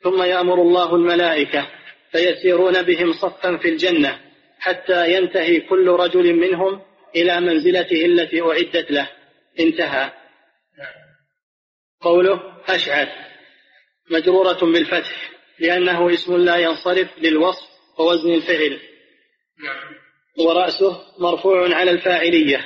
[0.04, 1.68] ثم يأمر الله الملائكة
[2.12, 4.20] فيسيرون بهم صفا في الجنة
[4.62, 6.82] حتى ينتهي كل رجل منهم
[7.16, 9.10] إلى منزلته التي أعدت له.
[9.60, 10.12] انتهى.
[12.02, 13.10] قوله أشعث.
[14.10, 17.68] مجرورة بالفتح لأنه اسم لا ينصرف للوصف
[18.00, 18.80] ووزن الفعل.
[20.40, 22.66] ورأسه مرفوع على الفاعلية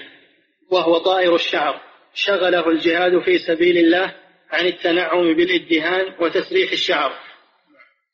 [0.71, 1.81] وهو طائر الشعر.
[2.13, 4.15] شغله الجهاد في سبيل الله
[4.51, 7.19] عن التنعم بالإدهان وتسريح الشعر.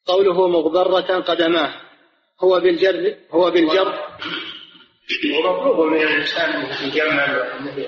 [0.05, 1.90] قوله مغبرة قدماه.
[2.43, 3.99] هو بالجر هو بالجر
[5.35, 7.87] ومطلوب من الإنسان انه يجمل وانه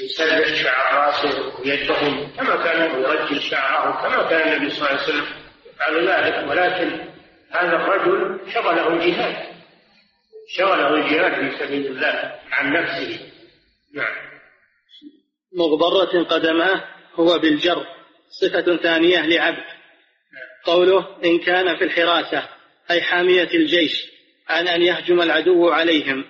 [0.00, 5.26] يسرح شعر راسه ويدهن كما كان يرجل شعره كما كان النبي صلى الله عليه وسلم
[5.74, 6.50] يفعل ذلك.
[6.50, 7.12] ولكن
[7.50, 9.36] هذا الرجل شغله الجهاد
[10.48, 13.20] شغله الجهاد في سبيل الله عن نفسه.
[13.94, 14.32] نعم.
[15.56, 17.86] مغبرة قدماه هو بالجر
[18.40, 19.64] صفة ثانية لعبد.
[20.64, 22.48] قوله إن كان في الحراسة.
[22.90, 24.12] أي حامية الجيش
[24.48, 26.24] عن أن يهجم العدو عليهم.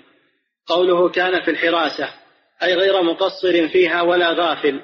[0.66, 2.08] قوله كان في الحراسة
[2.62, 4.80] أي غير مقصر فيها ولا غافل.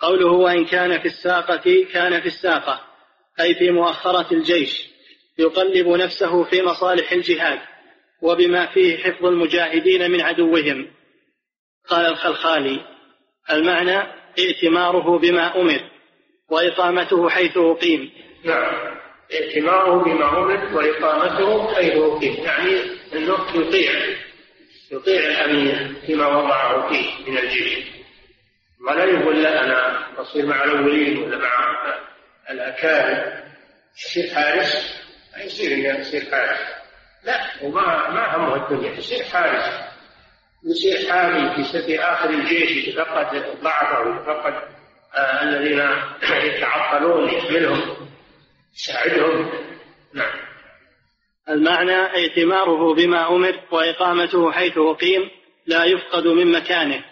[0.00, 2.80] قوله وإن كان في الساقة كان في الساقة
[3.40, 4.90] أي في مؤخرة الجيش
[5.38, 7.60] يقلب نفسه في مصالح الجهاد
[8.22, 10.90] وبما فيه حفظ المجاهدين من عدوهم.
[11.88, 12.80] قال الخلخالي
[13.50, 13.98] المعنى
[14.38, 15.90] ائتماره بما أمر
[16.48, 18.10] وإقامته حيث أقيم.
[18.44, 19.03] نعم.
[19.34, 22.80] ائتماره بما أمر وإقامته حيث أقيم يعني
[23.14, 23.92] أنه يطيع
[24.92, 27.84] يطيع الأمير فيما وضعه فيه من الجيش.
[28.88, 31.76] ولا يقول لا أنا أصير مع الأولين ولا مع
[32.50, 33.42] الأكابر.
[33.96, 35.00] يصير حارس؟
[35.36, 36.60] ما يصير إني أصير حارس.
[37.24, 39.94] لا وما ما همه الدنيا يصير حارس.
[40.64, 44.54] يصير حامي في في آخر الجيش يتفقد ضعفه ويتفقد
[45.14, 45.82] آه الذين
[46.44, 47.96] يتعطلون يحملهم
[48.74, 49.50] يساعدهم
[50.14, 50.40] نعم.
[51.48, 55.30] المعنى ائتماره بما أمر وإقامته حيث أقيم
[55.66, 57.04] لا يفقد من مكانه.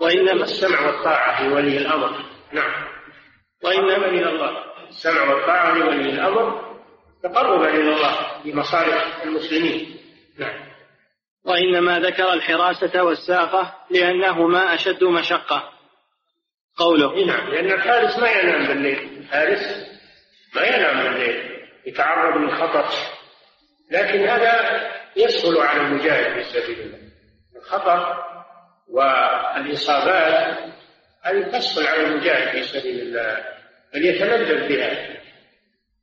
[0.00, 2.24] وإنما السمع والطاعة لولي الأمر.
[2.52, 2.88] نعم.
[3.64, 4.64] وإنما إلى الله.
[4.88, 6.70] السمع والطاعة لولي الأمر.
[7.22, 9.96] تقربا إلى الله بمصالح المسلمين.
[10.38, 10.70] نعم.
[11.44, 15.72] وإنما ذكر الحراسة والساقة لأنهما أشد مشقة.
[16.76, 17.26] قوله.
[17.26, 17.50] نعم.
[17.50, 19.18] لأن الحارس ما ينام بالليل.
[19.18, 19.89] الحارس
[20.54, 22.86] ما ينام بالليل يتعرض للخطر.
[23.90, 24.80] لكن هذا
[25.16, 26.98] يسهل على المجاهد في سبيل الله.
[27.56, 28.24] الخطر
[28.88, 30.58] والإصابات
[31.22, 33.44] هذه تسهل على المجاهد في سبيل الله
[33.94, 35.20] بل يتلذذ بها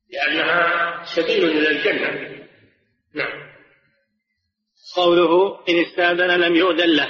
[0.10, 2.38] لأنها سبيل إلى الجنة.
[3.14, 3.48] نعم.
[4.96, 7.10] قوله إن استأذن لم يؤذن له.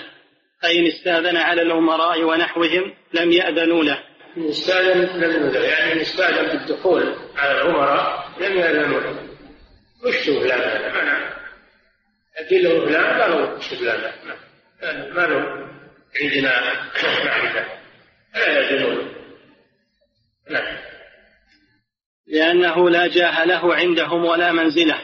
[0.65, 4.03] أي إن استأذن على الأمراء ونحوهم لم يأذنوا له.
[4.37, 9.27] إن استاذن لم يؤذن يعني إن استاذن بالدخول على الأمراء لم يأذنوا له
[10.05, 11.33] وش فلان؟ هذا ما نعرف.
[12.37, 14.11] أقول له فلان قالوا وش فلان.
[15.13, 15.67] ما له
[16.21, 16.51] عندنا
[17.25, 17.65] معرفة.
[18.35, 19.13] لا يأذنون
[20.49, 20.77] نعم.
[22.27, 25.01] لأنه لا جاه له عندهم ولا منزلة.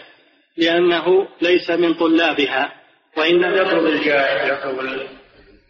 [0.57, 2.73] لأنه ليس من طلابها.
[3.17, 5.07] وإنما يطلب الجاه يطلب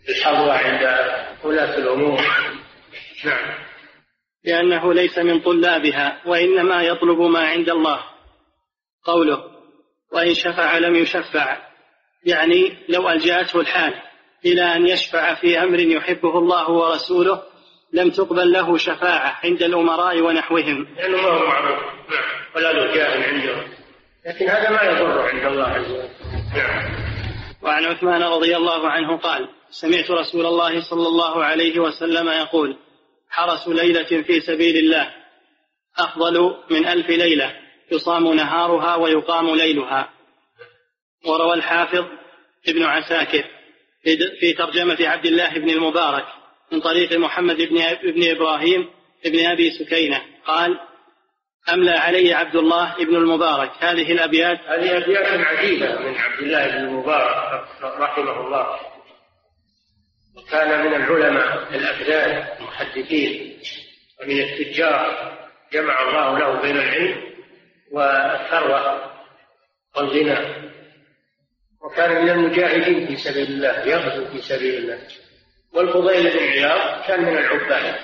[0.09, 1.09] الحظوة عند
[1.43, 2.21] ولاة الأمور.
[3.25, 3.73] نعم.
[4.45, 8.03] لأنه ليس من طلابها وإنما يطلب ما عند الله.
[9.03, 9.43] قوله
[10.13, 11.57] وإن شفع لم يشفع
[12.25, 13.93] يعني لو ألجأته الحال
[14.45, 17.43] إلى أن يشفع في أمر يحبه الله ورسوله
[17.93, 20.87] لم تقبل له شفاعة عند الأمراء ونحوهم.
[20.97, 21.79] لأنه ما هو معروف.
[22.09, 22.23] نعم.
[22.55, 23.63] ولا له جاه عندهم
[24.25, 26.09] لكن هذا ما يضر عند الله عز وجل.
[26.55, 27.03] نعم.
[27.61, 32.77] وعن عثمان رضي الله عنه قال سمعت رسول الله صلى الله عليه وسلم يقول
[33.33, 35.13] حرس ليلة في سبيل الله.
[35.97, 37.55] أفضل من ألف ليلة.
[37.91, 40.09] يصام نهارها ويقام ليلها.
[41.25, 42.05] وروى الحافظ
[42.67, 43.43] ابن عساكر
[44.39, 46.25] في ترجمة عبد الله بن المبارك
[46.71, 48.89] من طريق محمد بن ابن إبراهيم
[49.25, 50.21] بن أبي سكينة.
[50.45, 50.79] قال
[51.69, 53.71] أملى علي عبد الله بن المبارك.
[53.79, 54.59] هذه الأبيات.
[54.59, 58.79] هذه أبيات عجيبة من عبد الله بن المبارك رحمه الله.
[60.37, 63.59] وكان من العلماء الأفذاذ المحدثين
[64.21, 65.33] ومن التجار
[65.73, 67.33] جمع الله له بين العلم
[67.91, 69.11] والثروة
[69.95, 70.63] والغنى.
[71.81, 75.07] وكان من المجاهدين في سبيل الله يغزو في سبيل الله.
[75.73, 77.95] والفضيل بن عياض كان من العباد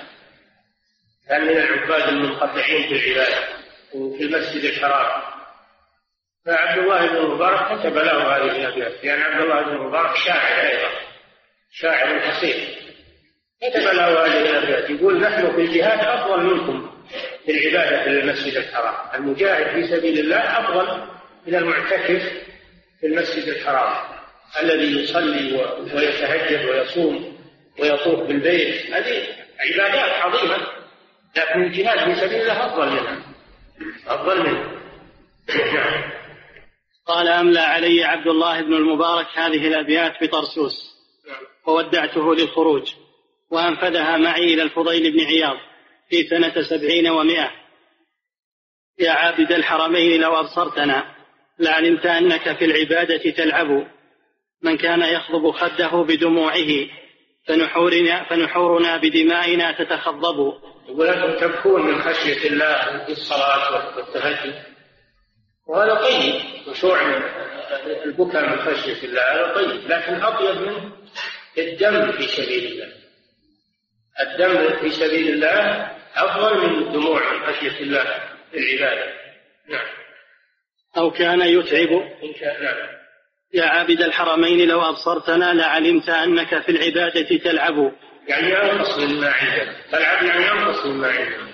[1.28, 3.48] كان من العباد المنقطعين في العبادة
[3.94, 5.22] وفي المسجد الحرام.
[6.46, 9.04] فعبد الله بن المبارك كتب له هذه الأبيات.
[9.04, 10.90] لأن عبد الله بن المبارك شاعر أيضا
[11.72, 12.79] شاعر حصير.
[13.60, 16.90] كتب له هذه الابيات يقول نحن في الجهاد أفضل منكم
[17.46, 18.94] في العباده في المسجد الحرام.
[19.14, 21.02] المجاهد في سبيل الله أفضل
[21.46, 22.22] من المعتكف
[23.00, 23.94] في المسجد الحرام.
[24.62, 25.52] الذي يصلي
[25.94, 27.38] ويتهجد ويصوم
[27.78, 29.26] ويطوف بالبيت هذه
[29.60, 30.66] عبادات عظيمة
[31.36, 33.18] لكن الجهاد في سبيل الله أفضل منها.
[34.06, 34.70] أفضل منها
[35.74, 36.10] نعم
[37.10, 40.96] قال أملى علي عبد الله بن المبارك هذه الأبيات بطرسوس؟
[41.66, 42.92] وودعته للخروج.
[43.50, 45.56] وأنفذها معي إلى الفضيل بن عياض
[46.08, 47.50] في سنة سبعين ومائة
[48.98, 51.14] يا عابد الحرمين لو أبصرتنا
[51.58, 53.86] لعلمت أنك في العبادة تلعب.
[54.62, 56.86] من كان يخضب خده بدموعه
[57.46, 60.52] فنحورنا, فنحورنا بدمائنا تتخضب.
[60.88, 64.62] أنتم تبكون من خشية الله في الصلاة والتهجد.
[65.68, 66.34] وهذا طيب
[66.66, 67.00] خشوع
[68.04, 70.92] البكاء من خشية الله هذا طيب لكن أطيب من
[71.58, 72.99] الدم في سبيل الله.
[74.22, 78.04] الدم في سبيل الله أفضل من الدموع من خشية الله
[78.52, 79.12] في العبادة.
[79.68, 79.86] نعم.
[80.96, 81.92] أو كان يتعب.
[82.22, 83.00] إن كان نعم.
[83.54, 87.92] يا عابد الحرمين لو أبصرتنا لعلمت أنك في العبادة تلعب.
[88.28, 91.50] يعني أنقص مما عندك تلعب يعني أنقص مما عندك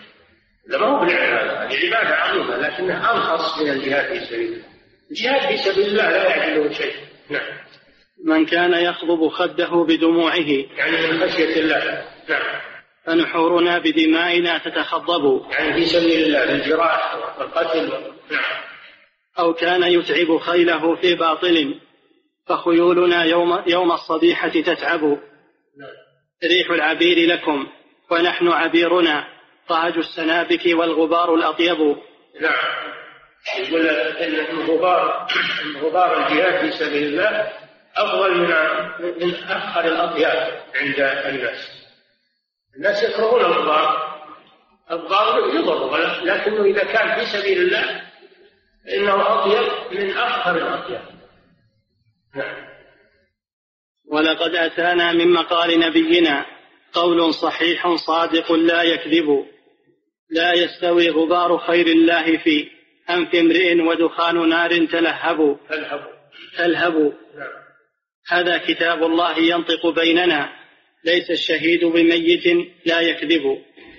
[0.69, 1.67] لا ما هو بالعبادة.
[1.67, 4.65] هذه عبادة عظيمة لكنها أنقص من الجهاد في سبيل الله.
[5.11, 6.95] الجهاد في سبيل الله لا يعدله شيء.
[7.31, 7.59] نعم.
[8.25, 10.67] من كان يخضب خده بدموعه.
[10.77, 12.16] يعني من خشية الله.
[12.29, 12.61] نعم
[13.07, 15.51] فنحورنا بدمائنا تتخضب.
[15.51, 17.89] يعني في سبيل الله بالجراح والقتل.
[18.31, 18.63] نعم.
[19.39, 21.81] أو كان يتعب خيله في باطل
[22.49, 25.03] فخيولنا يوم يوم الصبيحة تتعب.
[25.03, 25.97] نعم.
[26.45, 27.67] ريح العبير لكم
[28.11, 29.27] ونحن عبيرنا
[29.69, 31.97] طهج السنابك والغبار الأطيب.
[32.41, 32.97] نعم.
[33.59, 35.27] يقول إن غبار
[35.83, 37.53] غبار الجهاد في سبيل الله
[37.97, 38.49] أفضل من
[39.27, 41.76] من أفخر الأطياب عند الناس.
[42.77, 44.17] الناس يكرهون الغبار
[44.91, 48.03] الغبار يضر لكنه إذا كان في سبيل الله
[48.87, 51.05] فإنه أطيب من افخر الأطياب.
[52.37, 52.67] نعم.
[54.11, 56.47] ولقد أتانا من مقال نبينا
[56.93, 59.47] قول صحيح صادق لا يكذب
[60.31, 62.71] لا يستوي غبار خير الله في
[63.11, 65.59] أنف امرئ ودخان نار تلهب.
[65.69, 66.07] تلهب.
[66.59, 66.95] تلهب.
[67.37, 67.67] نعم.
[68.29, 70.66] هذا كتاب الله ينطق بيننا.
[71.05, 72.47] ليس الشهيد بميت
[72.87, 73.43] لا يكذب.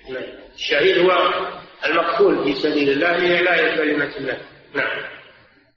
[0.10, 0.24] نعم.
[0.56, 1.12] الشهيد هو
[1.86, 4.41] المقتول في سبيل الله لإعلاء كلمة الله
[4.74, 5.04] نعم.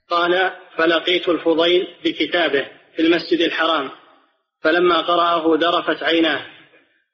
[0.09, 3.91] قال فلقيت الفضيل بكتابه في المسجد الحرام
[4.61, 6.45] فلما قرأه ذرفت عيناه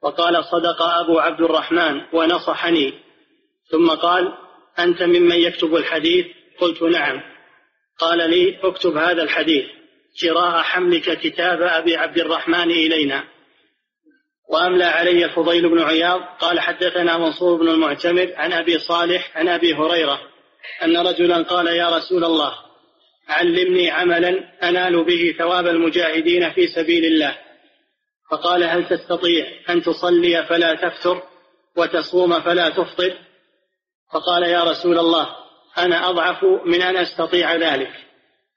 [0.01, 2.93] وقال صدق أبو عبد الرحمن ونصحني.
[3.71, 4.33] ثم قال
[4.79, 6.25] أنت ممن يكتب الحديث؟
[6.59, 7.21] قلت نعم.
[7.99, 9.65] قال لي اكتب هذا الحديث
[10.21, 13.23] جراء حملك كتاب أبي عبد الرحمن إلينا.
[14.49, 16.21] وأملى علي الفضيل بن عياض.
[16.39, 20.19] قال حدثنا منصور بن المعتمر عن أبي صالح عن أبي هريرة
[20.83, 22.53] أن رجلا قال يا رسول الله
[23.27, 24.29] علمني عملا
[24.63, 27.37] أنال به ثواب المجاهدين في سبيل الله.
[28.31, 31.23] فقال هل تستطيع أن تصلي فلا تفتر
[31.77, 33.13] وتصوم فلا تفطر؟
[34.13, 35.29] فقال يا رسول الله
[35.77, 37.91] أنا أضعف من أن أستطيع ذلك.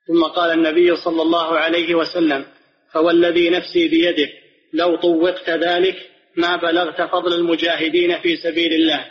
[0.08, 2.46] ثم قال النبي صلى الله عليه وسلم
[2.92, 4.28] فوالذي نفسي بيده
[4.72, 5.96] لو طوقت ذلك
[6.36, 9.06] ما بلغت فضل المجاهدين في سبيل الله.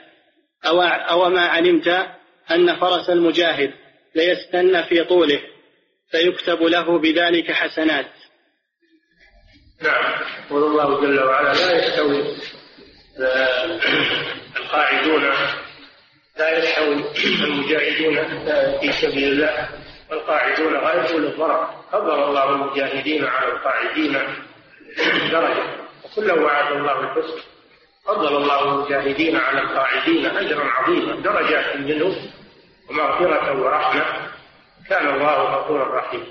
[0.66, 1.88] أو, أو ما علمت
[2.52, 3.74] أن فرس المجاهد
[4.16, 5.42] ليستن في طوله
[6.12, 8.12] فيكتب له بذلك حسنات.
[9.82, 10.22] نعم.
[10.46, 12.24] يقول الله جل وعلا لا يستوي
[14.60, 15.24] القاعدون
[16.38, 17.04] لا يستوي
[17.44, 18.16] المجاهدون
[18.80, 19.70] في سبيل الله.
[20.12, 24.18] والقاعدون اولي الضرر فضل الله المجاهدين على القاعدين.
[25.32, 25.64] درجة.
[26.06, 27.40] وكلا وعد الله الحسن
[28.06, 32.16] فضل الله المجاهدين على القاعدين اجرا عظيما درجات منه
[32.90, 34.06] ومغفرة ورحمة.
[34.90, 36.26] كان الله غفورا رحيما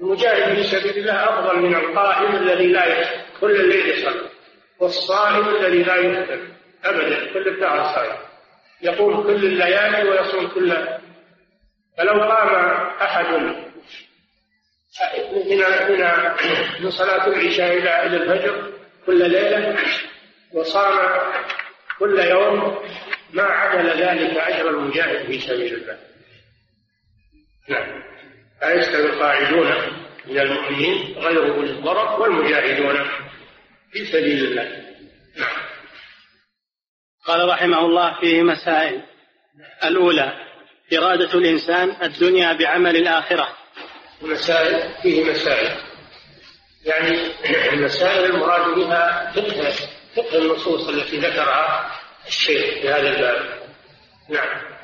[0.00, 4.28] المجاهد في سبيل الله أفضل من القائم الذي لا يصل كل الليل يصلي.
[4.80, 6.40] والصائم الذي لا يفطر
[6.84, 8.16] ابدا كل الدهر صائم.
[8.82, 10.86] يقوم كل الليالي ويصوم كل
[11.98, 12.54] فلو قام
[13.02, 13.56] أحد
[15.20, 18.72] من من صلاة العشاء إلى إلى الفجر
[19.06, 19.78] كل ليلة
[20.52, 21.20] وصام
[21.98, 22.78] كل يوم
[23.32, 25.98] ما عدل ذلك أجر المجاهد في سبيل الله.
[27.68, 28.02] نعم.
[28.62, 29.72] يستوي القاعدون
[30.26, 33.10] من المؤمنين غير أولي الضرر والمجاهدون
[33.92, 34.62] في سبيل الله.
[35.36, 35.66] نعم.
[37.26, 39.02] قال رحمه الله فيه مسائل
[39.84, 40.32] الأولى
[40.92, 43.48] إرادة الإنسان الدنيا بعمل الآخرة
[44.22, 45.76] مسائل فيه مسائل.
[46.84, 47.32] يعني
[47.72, 49.72] المسائل المراد بها فقه
[50.16, 51.92] فقه النصوص التي ذكرها
[52.26, 53.66] الشيخ في هذا الباب.
[54.28, 54.76] نعم.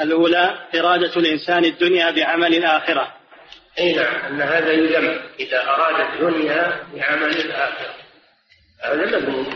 [0.00, 3.12] الأولى إرادة الإنسان الدنيا بعمل الآخرة.
[3.78, 7.94] أي نعم أن هذا يذم إذا أراد الدنيا بعمل الآخرة.
[8.82, 9.46] هذا مذموم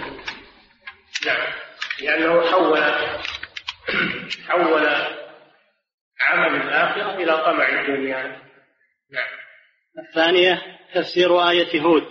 [1.27, 1.53] نعم.
[2.01, 2.79] لأنه حول
[4.49, 4.89] حول
[6.21, 8.50] عمل الآخرة إلى طمع الدنيا.
[9.13, 9.29] نعم.
[10.09, 10.63] الثانية
[10.95, 12.03] تفسير آية هود.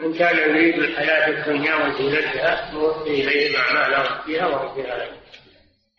[0.00, 5.08] من كان يريد الحياة الدنيا وزينتها نوفي إليهم أعمالهم فيها وهم فيها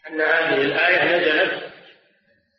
[0.10, 1.64] أن هذه الآية نزلت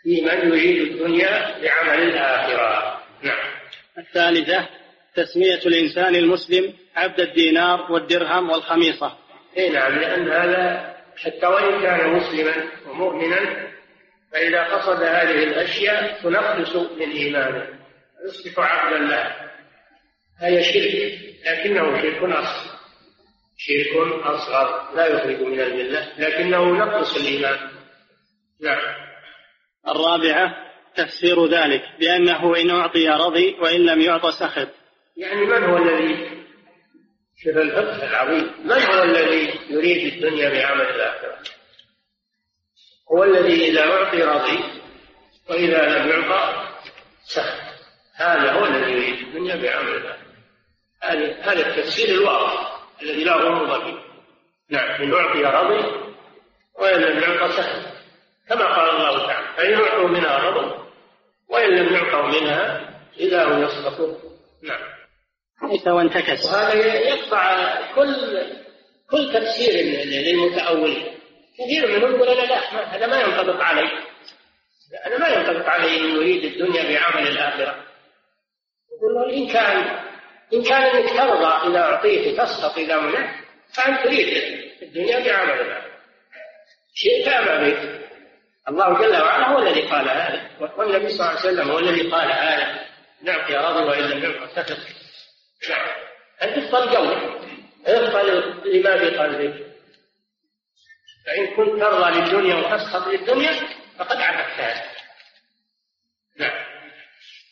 [0.02, 3.00] في من يريد الدنيا بعمل الآخرة.
[3.22, 3.48] نعم.
[3.98, 4.68] الثالثة
[5.14, 9.18] تسمية الإنسان المسلم عبد الدينار والدرهم والخميصة.
[9.58, 12.54] إي نعم لأن هذا حتى وإن كان مسلما
[12.88, 13.67] ومؤمنا
[14.32, 17.78] فإذا قصد هذه الأشياء تنقص من إيمانه.
[18.26, 19.34] يصبح عبدا له.
[20.40, 22.78] هذا شرك لكنه شرك أصغر.
[23.56, 24.94] شرك أصغر.
[24.94, 27.58] لا يخرج من الملة لكنه نقص الإيمان.
[28.62, 29.08] نعم.
[29.88, 30.56] الرابعة
[30.96, 34.68] تفسير ذلك بأنه إن أعطي رضي وإن لم يعط سخط.
[35.16, 36.38] يعني من هو الذي؟
[37.36, 38.52] شوف الفقه العظيم.
[38.64, 41.57] من هو الذي يريد الدنيا بعمل الآخرة؟
[43.12, 44.64] هو الذي إذا أعطي رضي
[45.50, 46.68] وإذا لم يعطى
[47.24, 47.68] سخط
[48.14, 50.28] هذا هو الذي يريد الدنيا بعمل الآخرة
[51.42, 53.98] هذا التفسير الواضح الذي لا غموض فيه.
[54.70, 56.08] نعم إن أعطي رضي
[56.78, 57.98] وإن لم يعطى سخط
[58.48, 60.84] كما قال الله تعالى فإن أعطوا منها رضوا
[61.48, 64.18] وإن لم يعطوا منها إذا هم يسقطون
[64.62, 64.98] نعم.
[65.70, 66.46] ليس وانتكس.
[66.46, 68.42] وهذا يقطع كل
[69.10, 71.17] كل تفسير للمتأولين.
[71.58, 73.90] كثير منهم يقول لا لا هذا ما ينطبق علي
[75.06, 77.84] هذا ما ينطبق علي من يريد الدنيا بعمل الآخرة.
[78.96, 79.76] يقول له إن كان
[80.54, 83.34] إن كان إنك ترضى إذا أعطيت تسقط إذا منعت
[83.74, 84.28] فأنت تريد
[84.82, 85.98] الدنيا بعمل الآخرة.
[86.94, 87.98] شئت أم أبيت؟
[88.68, 90.50] الله جل وعلا هو الذي قال هذا.
[90.76, 92.86] والنبي صلى الله عليه وسلم هو الذي قال هذا.
[93.22, 94.78] نعطي راضي وإن لم نعطي سكت
[95.70, 95.86] نعم.
[96.42, 97.40] أن تفضل قولك؟
[97.86, 99.67] افضل لما في قلبك
[101.28, 103.52] فإن كنت ترضى للدنيا وتسخط للدنيا
[103.98, 104.84] فقد عبدتها
[106.38, 106.64] نعم.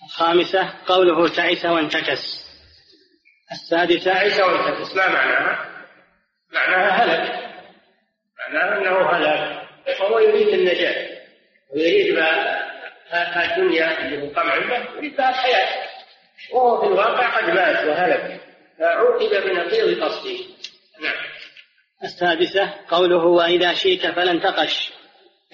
[0.05, 2.47] الخامسة قوله تعس وانتكس.
[3.53, 4.95] السادسة تعس وانتكس.
[4.95, 5.69] ما معناها؟
[6.53, 7.55] معناها هلك.
[8.39, 9.67] معناها أنه هلك.
[9.99, 11.19] فهو يريد النجاة
[11.75, 12.67] ويريد بها
[13.45, 15.89] الدنيا اللي هو طمع به يريد بها الحياة.
[16.53, 18.41] وهو في الواقع قد مات وهلك
[18.79, 20.39] فعوقب بنقيض قصده.
[21.01, 21.36] نعم.
[22.05, 24.93] السادسة قوله وإذا شئت فلا انتقش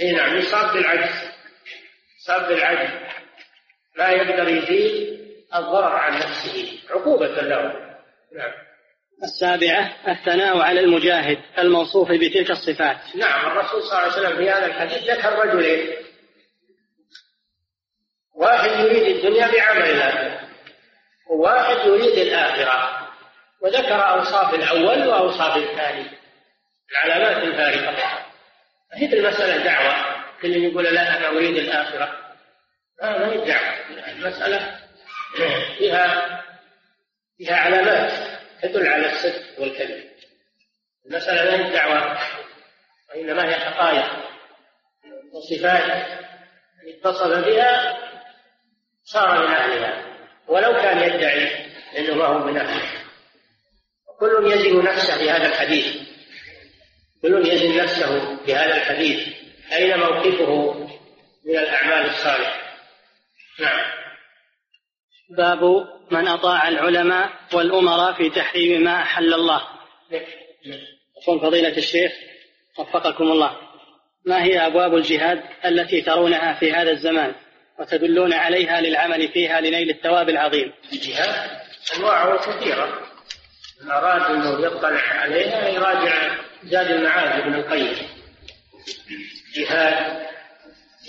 [0.01, 1.33] إي نعم يصاب بالعجز
[2.23, 3.13] يصاب بالعجز
[3.97, 5.23] لا يقدر يزيل
[5.55, 6.79] الضرر عن نفسه.
[6.91, 7.63] عقوبة له.
[8.37, 8.53] نعم.
[9.23, 13.17] السابعة الثناء على المجاهد الموصوف بتلك الصفات.
[13.17, 15.97] نعم الرسول صلى الله عليه وسلم في هذا الحديث ذكر رجلين.
[18.35, 20.49] واحد يريد الدنيا بعمل الآخرة
[21.31, 23.09] وواحد يريد الآخرة.
[23.63, 26.22] وذكر أوصاف الأول وأوصاف الثاني.
[26.93, 28.27] العلامات الفارقة.
[28.97, 30.23] مثل المسألة دعوة.
[30.43, 32.19] كل يقول لا أنا أريد الآخرة.
[33.03, 33.75] لا ما هي دعوة.
[34.09, 34.79] المسألة
[35.79, 36.29] فيها
[37.39, 38.13] فيها علامات
[38.63, 40.05] تدل على الصدق والكذب.
[41.07, 42.19] المسألة لا هي الدعوة
[43.11, 44.07] وإنما هي حقائق
[45.33, 46.07] وصفات
[46.89, 47.99] اتصل بها
[49.05, 50.05] صار من أهلها.
[50.49, 51.67] ولو كان يدعي
[51.99, 53.03] أنه ما هو من أهله.
[54.21, 56.12] كل يزن نفسه في هذا الحديث.
[57.23, 59.29] كل يزن نفسه في هذا الحديث.
[59.73, 60.75] أين موقفه
[61.45, 62.63] من الأعمال الصالحة؟
[63.61, 63.81] نعم.
[65.37, 65.61] باب
[66.11, 69.63] من أطاع العلماء والأمراء في تحريم ما أحل الله.
[71.23, 72.13] يقول فضيلة الشيخ
[72.79, 73.57] وفقكم الله.
[74.27, 77.35] ما هي أبواب الجهاد التي ترونها في هذا الزمان
[77.79, 81.51] وتدلون عليها للعمل فيها لنيل الثواب العظيم؟ الجهاد
[81.97, 83.03] أنواعه كثيرة.
[83.83, 87.97] من أراد أنه يطلع عليها يراجع زاد المعاد ابن القيم
[89.57, 90.27] جهاد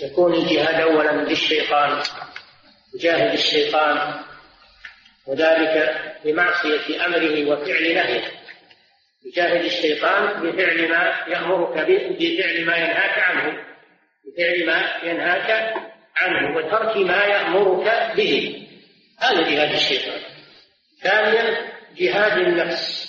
[0.02, 2.02] يكون الجهاد أولا بالشيطان
[2.94, 4.20] يجاهد الشيطان
[5.26, 8.24] وذلك بمعصية أمره وفعل نهيه.
[9.26, 13.64] يجاهد الشيطان بفعل ما يأمرك به بفعل ما ينهاك عنه
[14.24, 15.74] بفعل ما ينهاك
[16.16, 18.66] عنه وترك ما يأمرك به.
[19.18, 20.20] هذا جهاد الشيطان.
[21.02, 23.03] ثانيا جهاد النفس.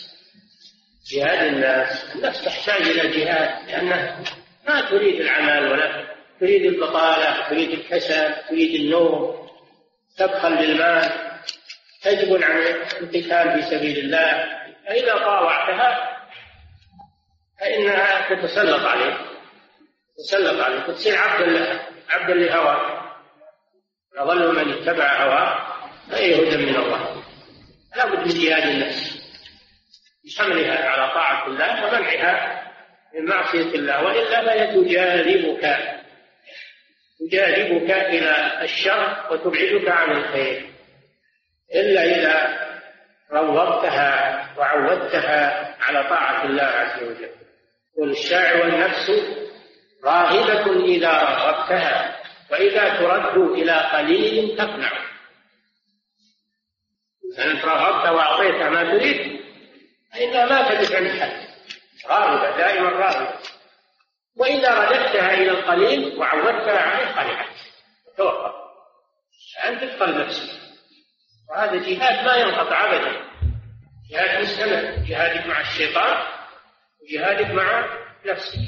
[1.11, 4.23] جهاد الناس النفس تحتاج إلى جهاد لأنها
[4.67, 6.05] ما تريد العمل ولا
[6.39, 9.47] تريد البطالة تريد الكسل تريد النوم
[10.17, 11.11] تبخل بالمال
[12.03, 12.57] تجبن عن
[13.01, 14.45] القتال في سبيل الله.
[14.87, 16.17] فإذا طاوعتها
[17.59, 19.17] فإنها تتسلط عليك
[20.17, 23.01] تتسلط عليك وتصير عبدا لها عبدا لهواك
[24.17, 25.75] أضل من اتبع هواه؟
[26.11, 27.23] غير هدى من الله.
[27.95, 29.14] لا بد من جهاد النفس
[30.25, 32.61] بحملها على طاعة الله ومنعها
[33.15, 35.77] من معصية الله وإلا فهي تجاذبك.
[37.19, 40.69] تجاذبك إلى الشر وتبعدك عن الخير.
[41.75, 42.65] إلا إذا
[43.31, 47.29] روضتها وعودتها على طاعة الله عز وجل.
[47.97, 49.11] والشاعر والنفس
[50.03, 52.15] راغبة إذا رغبتها
[52.51, 54.91] وإذا ترد إلى قليل تقنع.
[57.37, 59.44] فأنت رغبت وأعطيتها ما تريد
[60.15, 61.47] فإنها ما تجد عند حد
[62.09, 63.39] راغبة دائما راغبة.
[64.37, 67.55] وإذا رددتها إلى القليل وعودتها عليه قنعت
[68.17, 68.55] توقف.
[69.65, 70.49] أنت تدخل نفسك.
[71.49, 73.21] وهذا جهاد ما ينقطع أبدا.
[74.11, 75.05] جهاد مستمر.
[75.07, 76.23] جهادك مع الشيطان
[77.03, 78.59] وجهادك مع نفسك.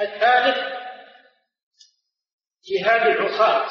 [0.00, 0.56] الثالث
[2.70, 3.66] جهاد العصاة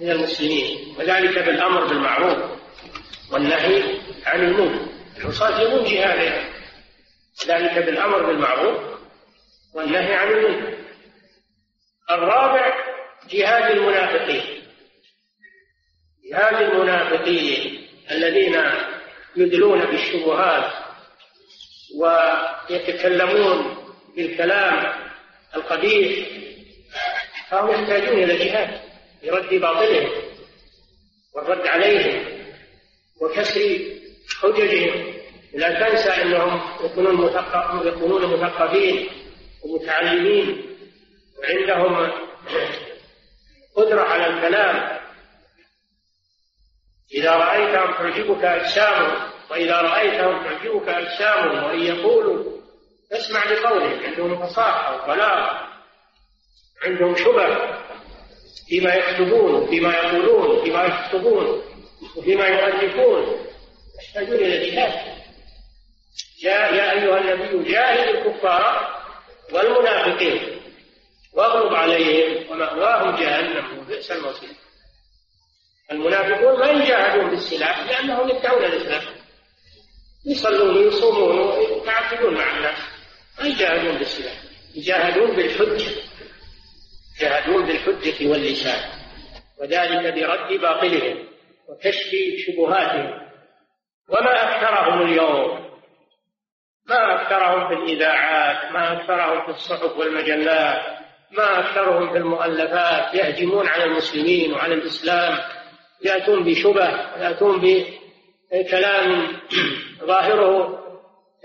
[0.00, 0.96] من المسلمين.
[0.98, 2.60] وذلك بالأمر بالمعروف
[3.32, 4.91] والنهي عن المنكر.
[5.22, 6.52] العصاة يقوم جهادهم
[7.46, 8.82] ذلك بالأمر بالمعروف
[9.74, 10.78] والنهي عن المنكر.
[12.10, 12.74] الرابع
[13.30, 14.62] جهاد المنافقين.
[16.30, 18.62] جهاد المنافقين الذين
[19.36, 20.72] يدلون بالشبهات
[21.96, 23.76] ويتكلمون
[24.16, 24.94] بالكلام
[25.56, 26.28] القبيح
[27.50, 28.80] فهم يحتاجون إلى جهاد
[29.22, 30.10] لرد باطلهم
[31.34, 32.24] والرد عليهم
[33.20, 33.78] وكسر
[34.40, 35.11] حججهم.
[35.54, 37.32] لا تنسى إنهم يكونون
[37.86, 39.08] يكونون مثقفين
[39.64, 40.76] ومتعلمين.
[41.38, 42.12] وعندهم
[43.76, 45.02] قدرة على الكلام.
[47.14, 52.52] إذا رأيتهم تعجبك أجسامهم وإذا رأيتهم تعجبك أجسامهم وإن يقولوا
[53.12, 55.68] اسمع لقولهم عندهم فصاحة وبلاغة
[56.82, 57.56] عندهم شبه
[58.68, 61.62] فيما يكتبون وفيما يقولون وفيما يكتبون
[62.16, 63.46] وفيما يؤلفون.
[63.98, 65.11] يحتاجون إلى جهاد
[66.42, 69.02] جاء يا أيها النبي جاهد الكفار
[69.52, 70.60] والمنافقين
[71.32, 74.50] واغلب عليهم ومأواهم جهنم وبئس المصير.
[75.92, 79.02] المنافقون ما يجاهدون بالسلاح لأنهم يدعون الإسلام.
[80.26, 82.78] يصلون ويصومون ويتعبدون مع الناس.
[83.38, 84.34] ما يجاهدون بالسلاح
[84.74, 85.90] يجاهدون بالحجة
[87.16, 88.90] يجاهدون بالحجة واللسان.
[89.60, 91.28] وذلك برد باطلهم
[91.68, 92.10] وكشف
[92.46, 93.22] شبهاتهم.
[94.08, 95.61] وما أكثرهم اليوم
[96.86, 101.02] ما أكثرهم في الإذاعات ما أكثرهم في الصحف والمجلات
[101.32, 105.38] ما أكثرهم في المؤلفات يهجمون على المسلمين وعلى الإسلام
[106.04, 109.40] يأتون بشبه يأتون بكلام
[110.06, 110.78] ظاهره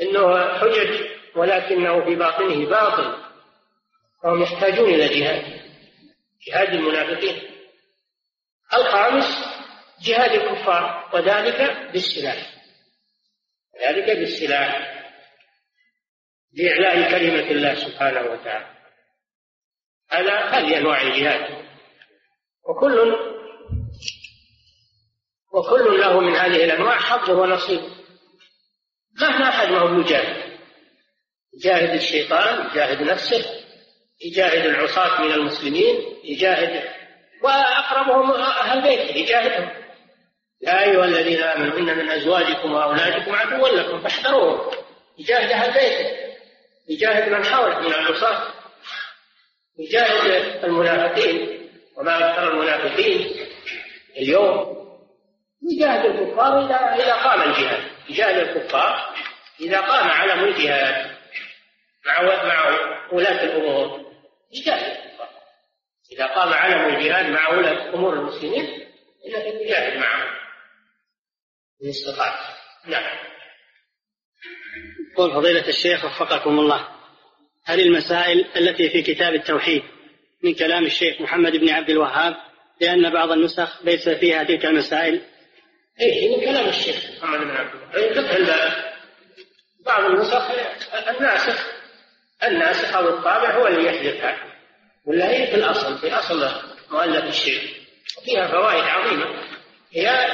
[0.02, 3.16] إنه حجج ولكنه في باطنه باطل.
[4.24, 5.44] فهم يحتاجون إلى جهاد
[6.48, 7.42] جهاد المنافقين.
[8.74, 9.26] الخامس
[10.02, 12.54] جهاد الكفار وذلك بالسلاح
[13.88, 14.97] ذلك بالسلاح.
[16.58, 18.78] لإعلاء كلمة الله سبحانه وتعالى.
[20.10, 21.68] هذا هذه أنواع الجهاد.
[22.70, 23.16] وكل
[25.54, 27.98] وكل له من هذه الأنواع حظه ونصيبه
[29.22, 30.60] مهما أحد ما هو يجاهد
[31.54, 33.46] يجاهد الشيطان يجاهد نفسه
[34.26, 36.84] يجاهد العصاة من المسلمين يجاهد
[37.44, 39.70] وأقربهم أهل بيته يجاهدهم.
[40.62, 44.72] يا أيها الذين آمنوا إن من أزواجكم وأولادكم عدوا لكم فاحذروهم.
[45.18, 46.27] يجاهد أهل بيته.
[46.98, 48.54] يجاهد من حوله من العصاة
[49.80, 53.48] يجاهد المنافقين وما أكثر المنافقين
[54.18, 54.78] اليوم.
[55.72, 59.16] يجاهد الكفار إذا إذا قام الجهاد يجاهد الكفار
[59.60, 61.18] إذا قام علم الجهاد
[62.06, 62.80] مع مع
[63.12, 64.06] ولاة الأمور.
[64.54, 65.30] يجاهد الكفار.
[66.12, 68.88] إذا قام علم الجهاد مع ولاة أمور المسلمين
[69.28, 70.36] إنك تجاهد معهم.
[71.84, 72.40] إن استطعت.
[72.86, 73.37] نعم.
[75.18, 76.88] يقول فضيلة الشيخ وفقكم الله
[77.66, 79.84] هل المسائل التي في كتاب التوحيد
[80.44, 82.36] من كلام الشيخ محمد بن عبد الوهاب
[82.82, 85.22] لأن بعض النسخ ليس فيها تلك المسائل.
[86.00, 88.94] إيه من كلام الشيخ محمد بن عبد الوهاب.
[89.86, 90.48] بعض النسخ
[91.10, 91.68] الناسخ
[92.44, 94.38] الناسخ أو الطابع هو اللي يحذفها
[95.06, 96.52] ولا هي في الأصل في أصل
[96.92, 97.64] مؤلف الشيخ.
[98.18, 99.26] وفيها فوائد عظيمة.
[99.92, 100.28] هي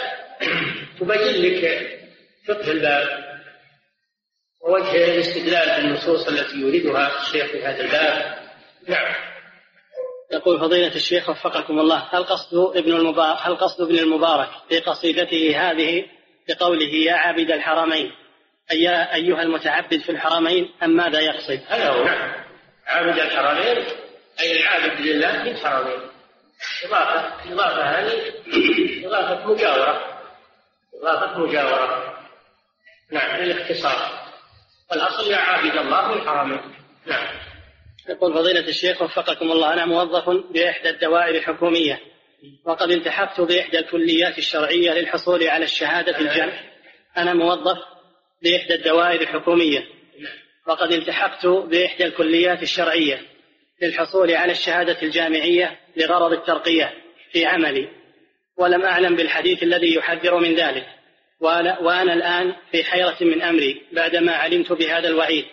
[0.99, 1.89] تبين لك
[2.47, 3.22] فقه الباب
[4.63, 8.37] ووجه الاستدلال بالنصوص التي يريدها الشيخ في هذا الباب.
[8.87, 9.15] نعم.
[10.31, 15.71] يقول فضيلة الشيخ وفقكم الله هل قصد ابن المبارك هل قصد ابن المبارك في قصيدته
[15.71, 16.05] هذه
[16.49, 18.11] بقوله يا عابد الحرمين
[18.71, 22.03] أي أيها المتعبد في الحرمين أم ماذا يقصد؟ هذا هو.
[22.03, 22.33] نعم.
[22.87, 23.85] عابد الحرمين
[24.39, 25.99] أي العابد لله في الحرمين.
[26.85, 28.33] إضافة إضافة هذه
[29.05, 30.19] إضافة مجاورة.
[31.01, 32.13] إضافة مجاورة.
[33.11, 34.22] نعم للاختصار.
[34.91, 36.61] والأصل يا عابد الله الحرمين
[37.05, 37.27] نعم.
[38.09, 41.99] يقول فضيلة الشيخ وفقكم الله أنا موظف بإحدى الدوائر الحكومية
[42.65, 46.59] وقد التحقت بإحدى الكليات الشرعية للحصول على الشهادة الجامعة
[47.17, 47.77] أنا موظف
[48.41, 49.87] بإحدى الدوائر الحكومية
[50.67, 53.21] وقد التحقت بإحدى الكليات الشرعية
[53.81, 56.93] للحصول على الشهادة الجامعية لغرض الترقية
[57.31, 57.89] في عملي
[58.57, 60.85] ولم أعلم بالحديث الذي يحذر من ذلك.
[61.43, 65.45] وأنا, وأنا الآن في حيرة من أمري بعدما علمت بهذا الوعيد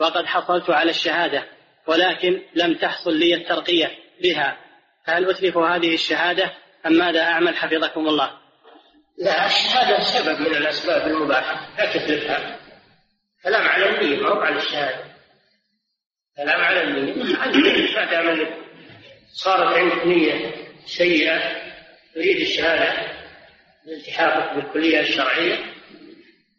[0.00, 1.44] وقد حصلت على الشهادة
[1.86, 3.90] ولكن لم تحصل لي الترقية
[4.22, 4.56] بها.
[5.06, 6.52] فهل أتلف هذه الشهادة
[6.86, 8.30] أم ماذا أعمل حفظكم الله؟
[9.18, 12.58] لا الشهادة سبب من الأسباب المباحة لا تتلفها.
[13.44, 15.04] كلام على النية ما على الشهادة؟
[16.36, 17.14] كلام على النية
[18.22, 18.46] ما
[19.32, 20.54] صارت عندك نية
[20.86, 21.40] سيئة
[22.14, 23.19] تريد الشهادة
[23.90, 25.58] لالتحاقك بالكلية الشرعية.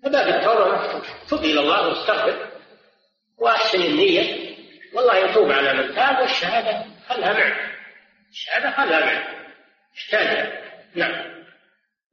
[0.04, 2.52] فباب التوبة تب إلى الله واستغفر
[3.38, 4.52] وأحسن النية.
[4.94, 7.72] والله يتوب على من تاب والشهادة خلها معه.
[8.32, 9.42] الشهادة خلها معه.
[9.98, 10.62] احتاجها
[10.96, 11.42] نعم.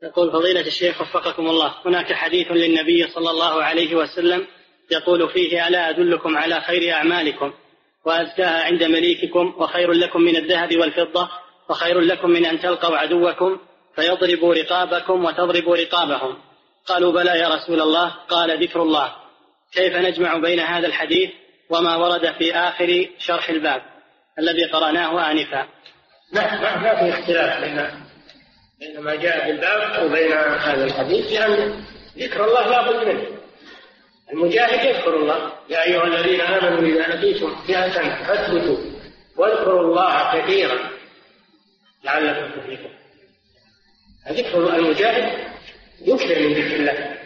[0.02, 4.46] يقول فضيلة الشيخ وفقكم الله هناك حديث للنبي صلى الله عليه وسلم
[4.90, 7.52] يقول فيه ألا أدلكم على خير أعمالكم
[8.04, 11.30] وأزكاها عند مليككم وخير لكم من الذهب والفضة
[11.70, 13.58] وخير لكم من أن تلقوا عدوكم
[13.94, 16.38] فيضربوا رقابكم وتضربوا رقابهم.
[16.86, 18.08] قالوا بلى يا رسول الله.
[18.08, 19.12] قال ذكر الله.
[19.72, 21.30] كيف نجمع بين هذا الحديث
[21.70, 23.82] وما ورد في آخر شرح الباب
[24.38, 25.66] الذي قرأناه آنفا؟
[26.32, 27.90] لا ما, ما في اختلاف بين
[28.80, 31.84] بين ما جاء في الباب وبين هذا الحديث لأن
[32.18, 33.26] ذكر الله لا بد منه.
[34.32, 35.52] المجاهد يذكر الله.
[35.68, 38.76] يا أيها الذين آمنوا إذا لقيتم فئة فاثبتوا
[39.36, 40.78] واذكروا الله كثيرا
[42.04, 42.97] لعلكم تفلحون.
[44.32, 45.48] ذكر المجاهد
[46.00, 47.18] يكثر من ذكر الله.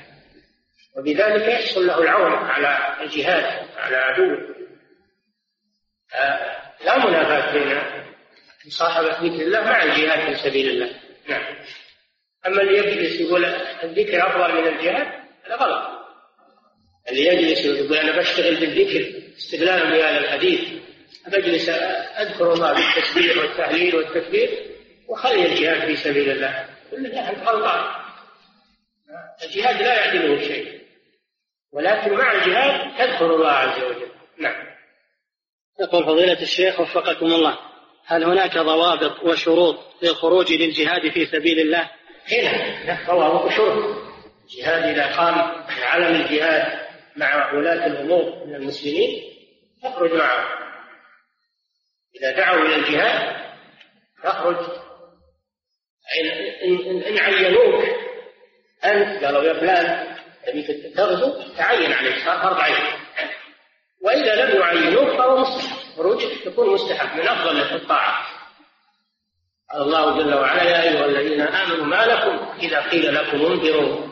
[0.96, 4.53] وبذلك يحصل له العون على الجهاد على عدوه
[6.14, 7.82] آه، لا منافاة بين
[8.66, 10.90] مصاحبة ذكر الله مع الجهاد في سبيل الله.
[11.28, 11.42] نعم.
[12.46, 13.44] أما اللي يجلس يقول
[13.82, 15.07] الذكر أفضل من الجهاد
[15.44, 15.82] هذا غلط.
[17.09, 20.61] اللي يجلس ويقول أنا بشتغل بالذكر استدلالا بهذا الحديث.
[21.26, 21.68] بجلس
[22.18, 24.50] أذكر الله بالتسبيح والتهليل والتكبير
[25.09, 26.72] وخلي الجهاد في سبيل الله.
[26.93, 28.03] كل ذلك غلطان
[29.43, 30.82] الجهاد لا يعدله شيء.
[31.72, 34.11] ولكن مع الجهاد تذكر الله عز وجل.
[34.38, 34.66] نعم.
[35.80, 37.59] يقول فضيلة الشيخ وفقكم الله
[38.07, 41.90] هل هناك ضوابط وشروط للخروج للجهاد في سبيل الله؟
[42.32, 44.12] هنا ضوابط وشروط.
[44.45, 46.86] الجهاد إذا قام علم الجهاد
[47.16, 49.22] مع ولاة الأمور من المسلمين
[49.82, 50.62] تخرج معهم
[52.16, 53.36] إذا دعوا إلى الجهاد
[54.24, 54.82] تخرج
[56.65, 57.85] إن, إن عينوك.
[58.85, 60.63] أنت قالوا يا فلان تبي
[60.97, 62.85] تغزو تعين عليك صار فرض عين.
[64.03, 65.83] وإذا لم يعينوك فهو مستحب.
[65.97, 68.25] خروجك يكون مستحب من أفضل الطاعات
[69.73, 74.09] قال الله جل وعلا يا أيها الذين آمنوا ما لكم إذا قيل لكم انذروا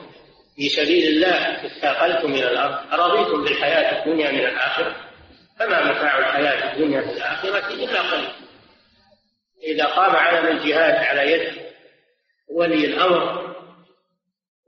[0.56, 4.96] في سبيل الله استاقلتم إلى الأرض أرضيتم بالحياة الدنيا من الآخرة؟
[5.58, 8.28] فما متاع الحياة الدنيا في الآخرة إلا قليل.
[9.62, 11.69] إذا قام علم الجهاد على يد
[12.54, 13.54] ولي الأمر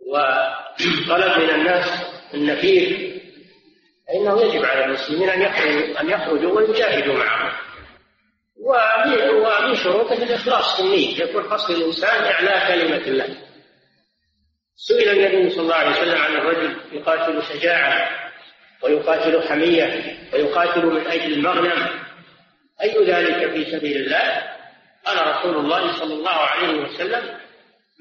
[0.06, 1.86] وطلب من الناس
[2.34, 3.12] النفير
[4.08, 7.58] فإنه يجب على المسلمين أن يخرجوا أن يخرجوا ويجاهدوا معه
[8.60, 13.36] ومن شروطه الإخلاص في النية يكون قصد الإنسان إعلاء كلمة الله.
[14.76, 18.08] سئل النبي صلى الله عليه وسلم عن الرجل يقاتل شجاعة
[18.82, 21.88] ويقاتل حمية ويقاتل من أجل المغنم.
[22.82, 24.42] أي ذلك في سبيل الله؟
[25.06, 27.38] قال رسول الله صلى الله عليه وسلم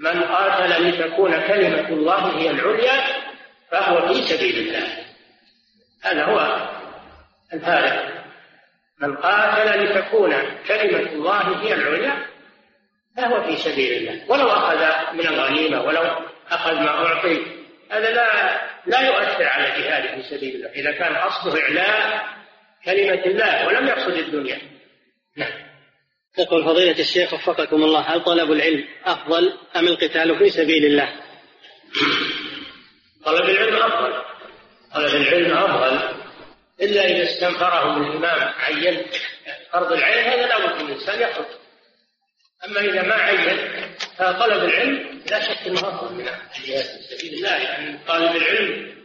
[0.01, 3.03] من قاتل لتكون كلمة الله هي العليا
[3.71, 4.87] فهو في سبيل الله.
[6.03, 6.69] هذا هو
[7.53, 8.23] الفارق.
[9.01, 10.33] من قاتل لتكون
[10.67, 12.25] كلمة الله هي العليا
[13.17, 14.31] فهو في سبيل الله.
[14.31, 16.03] ولو أخذ من الغنيمة ولو
[16.51, 17.45] أخذ ما أعطي
[17.91, 20.69] هذا لا لا يؤثر على جهاده في سبيل الله.
[20.69, 22.25] إذا كان قصده إعلاء
[22.85, 24.61] كلمة الله ولم يقصد الدنيا.
[25.37, 25.70] نعم.
[26.37, 31.13] يقول فضيلة الشيخ وفقكم الله هل طلب العلم أفضل أم القتال في سبيل الله؟
[33.25, 34.13] طلب العلم أفضل.
[34.93, 36.15] طلب العلم أفضل.
[36.81, 39.01] إلا إذا استنفره الإمام عين.
[39.73, 41.45] فرض العين هذا لا بد الإنسان يخرج.
[42.65, 43.57] أما إذا ما عين
[44.17, 47.55] فطلب العلم لا شك أنه أفضل من الجهاد في سبيل الله.
[47.55, 49.01] يعني طالب العلم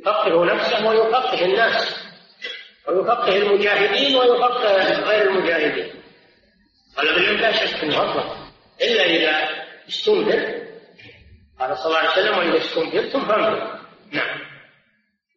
[0.00, 1.96] يفقه نفسه ويفقه الناس
[2.88, 5.99] ويفقه المجاهدين ويفقه غير المجاهدين.
[6.96, 8.36] طلب العلم لا شك انه افضل
[8.82, 9.48] إلا إذا
[9.88, 10.60] استنذر.
[11.60, 13.80] قال صلى الله عليه وسلم وإذا استنذرتم فانظروا.
[14.12, 14.40] نعم.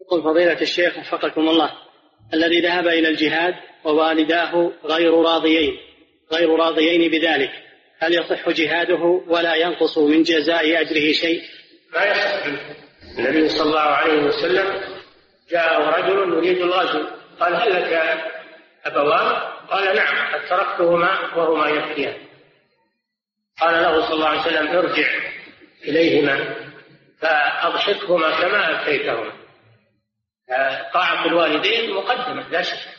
[0.01, 1.71] يقول فضيلة الشيخ وفقكم الله
[2.33, 5.77] الذي ذهب إلى الجهاد ووالداه غير راضيين
[6.33, 7.51] غير راضيين بذلك
[7.99, 11.41] هل يصح جهاده ولا ينقص من جزاء أجره شيء؟
[11.95, 12.45] ما يصح.
[13.19, 14.81] النبي صلى الله عليه وسلم
[15.51, 17.05] جاءه رجل يريد الغزو.
[17.39, 18.19] قال هل لك
[18.85, 22.17] أبوان؟ قال نعم قد تركتهما وهما يبكيان
[23.61, 25.07] قال له صلى الله عليه وسلم ارجع
[25.83, 26.55] إليهما
[27.19, 29.31] فأضحكهما كما أبكيتهما.
[30.93, 32.89] طاعة الوالدين مقدمة لا شك.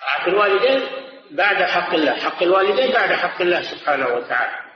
[0.00, 0.82] طاعة الوالدين
[1.30, 4.66] بعد حق الله حق الوالدين بعد حق الله سبحانه وتعالى.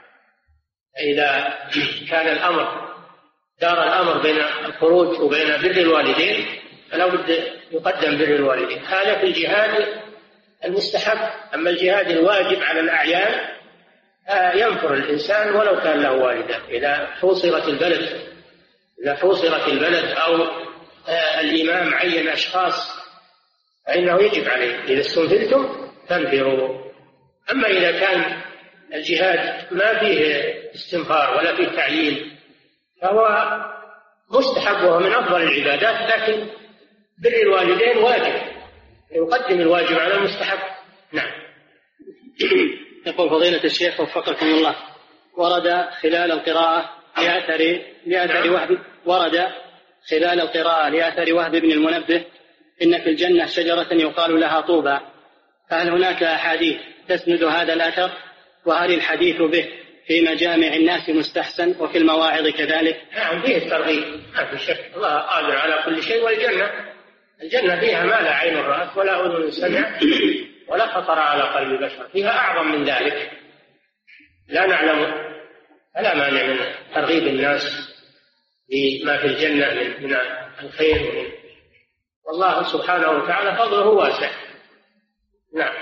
[1.13, 1.59] إذا
[2.09, 2.91] كان الأمر
[3.61, 6.59] دار الأمر بين الخروج وبين بر الوالدين
[6.91, 7.29] فلا بد
[7.71, 8.85] يقدم بر الوالدين.
[8.85, 10.01] هذا في الجهاد
[10.65, 13.51] المستحب أما الجهاد الواجب على الأعيان
[14.53, 16.57] ينفر الإنسان ولو كان له والدة.
[16.69, 18.21] إذا حوصرت البلد
[19.03, 20.47] إذا حوصرت البلد أو
[21.39, 23.01] الإمام عين أشخاص
[23.87, 24.83] فإنه يجب عليه.
[24.83, 26.91] إذا استنفرتم فانفروا.
[27.51, 28.41] أما إذا كان
[28.93, 32.37] الجهاد ما فيه استنفار ولا فيه تعيين
[33.01, 33.47] فهو
[34.31, 36.47] مستحب وهو من أفضل العبادات لكن
[37.23, 38.50] بر الوالدين واجب.
[39.11, 40.59] يقدم الواجب على المستحب.
[41.11, 41.31] نعم.
[43.07, 44.75] يقول فضيلة الشيخ وفقكم الله.
[45.37, 48.53] ورد خلال القراءة لأثر لأثر نعم.
[48.53, 49.47] وهب ورد
[50.09, 52.25] خلال القراءة لأثر وهب بن المنبه
[52.81, 54.99] إن في الجنة شجرة يقال لها طوبى.
[55.69, 58.11] فهل هناك أحاديث تسند هذا الأثر؟
[58.65, 59.69] وهل الحديث به
[60.07, 64.03] في مجامع الناس مستحسن وفي المواعظ كذلك؟ نعم فيه الترغيب.
[64.33, 66.90] ما في شك الله قادر على كل شيء والجنة
[67.41, 70.03] الجنة فيها ما لا عين رأت ولا أذن سمعت
[70.67, 73.31] ولا خطر على قلب بشر فيها أعظم من ذلك.
[74.47, 75.31] لا نعلم
[75.95, 76.59] فلا مانع من
[76.93, 77.91] ترغيب الناس
[78.69, 80.15] بما في الجنة من,
[80.63, 81.09] الخير.
[81.09, 81.29] ومن
[82.25, 84.31] والله سبحانه وتعالى فضله واسع.
[85.55, 85.73] نعم.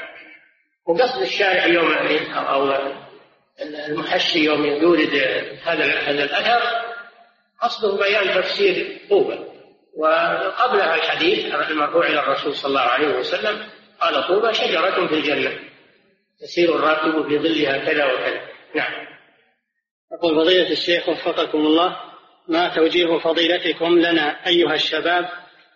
[0.87, 1.91] وقصد الشارع يوم
[2.33, 2.73] أو
[3.61, 5.15] المحشي يوم يورد
[5.63, 6.61] هذا هذا الأثر
[7.61, 9.48] قصده بيان تفسير طوبى
[9.97, 13.65] وقبلها الحديث المرفوع إلى الرسول صلى الله عليه وسلم
[14.01, 15.51] قال طوبى شجرة في الجنة
[16.43, 18.41] يسير الراكب في ظلها كذا وكذا.
[18.75, 18.91] نعم.
[20.13, 21.97] يقول فضيلة الشيخ وفقكم الله
[22.47, 25.29] ما توجيه فضيلتكم لنا أيها الشباب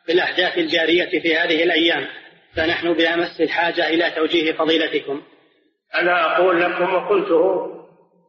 [0.07, 2.07] بالأحداث الجارية في هذه الأيام؟
[2.55, 5.21] فنحن بأمس الحاجة إلى توجيه فضيلتكم.
[5.95, 7.73] أنا أقول لكم وقلته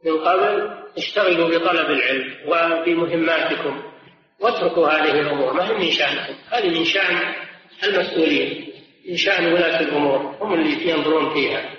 [0.05, 3.94] من قبل اشتغلوا بطلب العلم وبمهماتكم
[4.41, 5.53] واتركوا هذه الأمور.
[5.53, 7.35] ما هي من شأنكم؟ هذه من شأن
[7.85, 8.73] المسؤولين
[9.09, 10.37] من شأن ولاة الأمور.
[10.41, 11.71] هم اللي ينظرون فيها.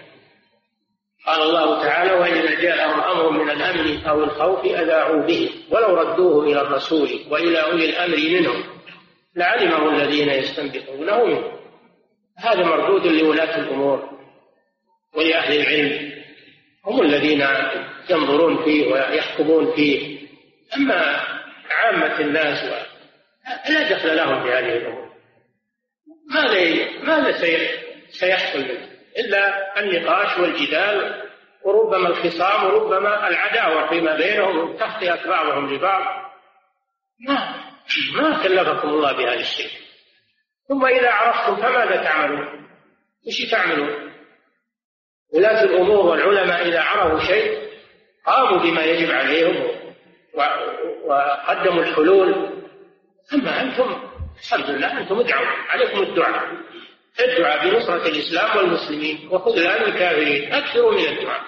[1.25, 6.61] قال الله تعالى وإذا جاءهم أمر من الأمن أو الخوف أذاعوا به ولو ردوه إلى
[6.61, 8.63] الرسول وإلى أولي الأمر منهم
[9.35, 11.51] لعلمه الذين يستنبطونه منه
[12.37, 14.09] هذا مردود لولاة الأمور
[15.15, 16.11] ولأهل العلم.
[16.85, 17.47] هم الذين
[18.09, 20.19] ينظرون فيه ويحكمون فيه.
[20.77, 21.23] أما
[21.85, 22.63] عامة الناس
[23.69, 25.11] لا دخل لهم في هذه الأمور
[26.33, 27.31] ماذا ماذا
[28.09, 31.21] سيحصل منه إلا النقاش والجدال
[31.63, 36.31] وربما الخصام وربما العداوة فيما بينهم تخطئة بعضهم لبعض
[37.27, 37.55] ما
[38.13, 39.71] ما كلفكم الله بهذا الشيء
[40.67, 42.67] ثم إذا عرفتم فماذا تعملون؟
[43.27, 44.11] وش تعملون؟
[45.33, 47.69] ولاة الأمور والعلماء إذا عرفوا شيء
[48.25, 49.74] قاموا بما يجب عليهم
[51.05, 52.49] وقدموا الحلول.
[53.33, 53.97] أما أنتم
[54.43, 56.45] الحمد لله أنتم ادعوا عليكم الدعاء.
[57.19, 60.53] الدعاء بنصرة الإسلام والمسلمين وخذلان الكافرين.
[60.53, 61.41] أكثروا من الدعاء.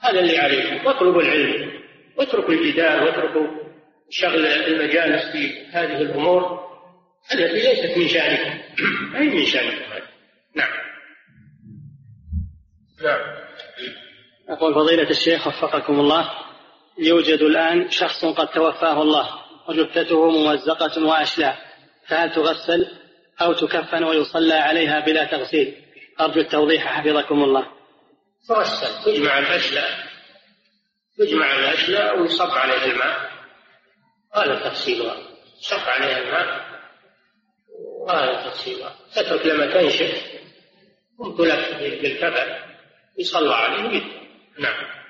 [0.00, 0.86] هذا اللي عليكم.
[0.86, 1.80] واطلبوا العلم.
[2.16, 3.46] واتركوا الجدال واتركوا
[4.10, 6.64] شغل المجالس في هذه الأمور.
[7.34, 8.58] التي ليست من شأنكم.
[9.16, 9.84] أي من شأنكم؟
[10.56, 10.68] نعم.
[13.02, 13.20] نعم.
[14.48, 16.43] أقول فضيلة الشيخ وفقكم الله.
[16.98, 19.28] يوجد الآن شخص قد توفاه الله
[19.68, 21.58] وجثته ممزقة وأشلاء
[22.08, 22.86] فهل تغسل
[23.42, 25.74] أو تكفن ويصلى عليها بلا تغسيل؟
[26.20, 27.66] أرجو التوضيح حفظكم الله.
[28.48, 29.88] تغسل تجمع الأشلاء
[31.18, 33.30] تجمع الأشلاء ويصب عليها الماء.
[34.34, 35.16] هذا تغسيلها.
[35.60, 36.64] صب عليها الماء.
[38.00, 38.96] وهذا تغسيلها.
[39.14, 40.34] تترك لما تنشف.
[41.18, 42.56] ثم تلف بالكفن
[43.18, 44.02] يصلى عليه
[44.58, 45.03] نعم.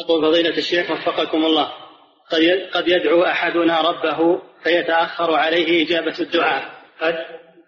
[0.00, 1.72] يقول فضيلة الشيخ وفقكم الله.
[2.72, 6.82] قد يدعو أحدنا ربه فيتأخر عليه إجابة الدعاء.
[7.00, 7.14] قد؟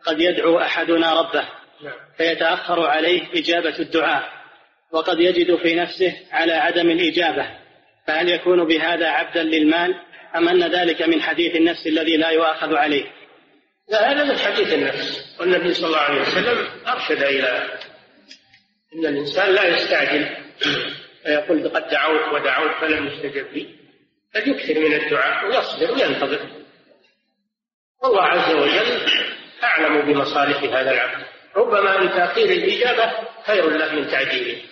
[0.06, 1.48] قد يدعو أحدنا ربه
[1.84, 1.94] نعم.
[2.16, 4.32] فيتأخر عليه إجابة الدعاء.
[4.92, 7.48] وقد يجد في نفسه على عدم الإجابة.
[8.06, 9.94] فهل يكون بهذا عبدا للمال
[10.36, 13.04] أم أن ذلك من حديث النفس الذي لا يؤاخذ عليه؟
[13.88, 15.36] لا هذا من حديث النفس.
[15.40, 17.78] والنبي صلى الله عليه وسلم أرشد إلى
[18.94, 20.36] أن الإنسان لا يستعجل.
[21.24, 23.74] فيقول قد دعوت ودعوت فلم يستجب لي.
[24.34, 26.48] بل يكثر من الدعاء ويصبر وينتظر.
[28.02, 29.10] والله عز وجل
[29.62, 31.26] أعلم بمصالح هذا العبد.
[31.56, 33.12] ربما من تأخير الإجابة
[33.46, 34.62] خير له من تعجيله.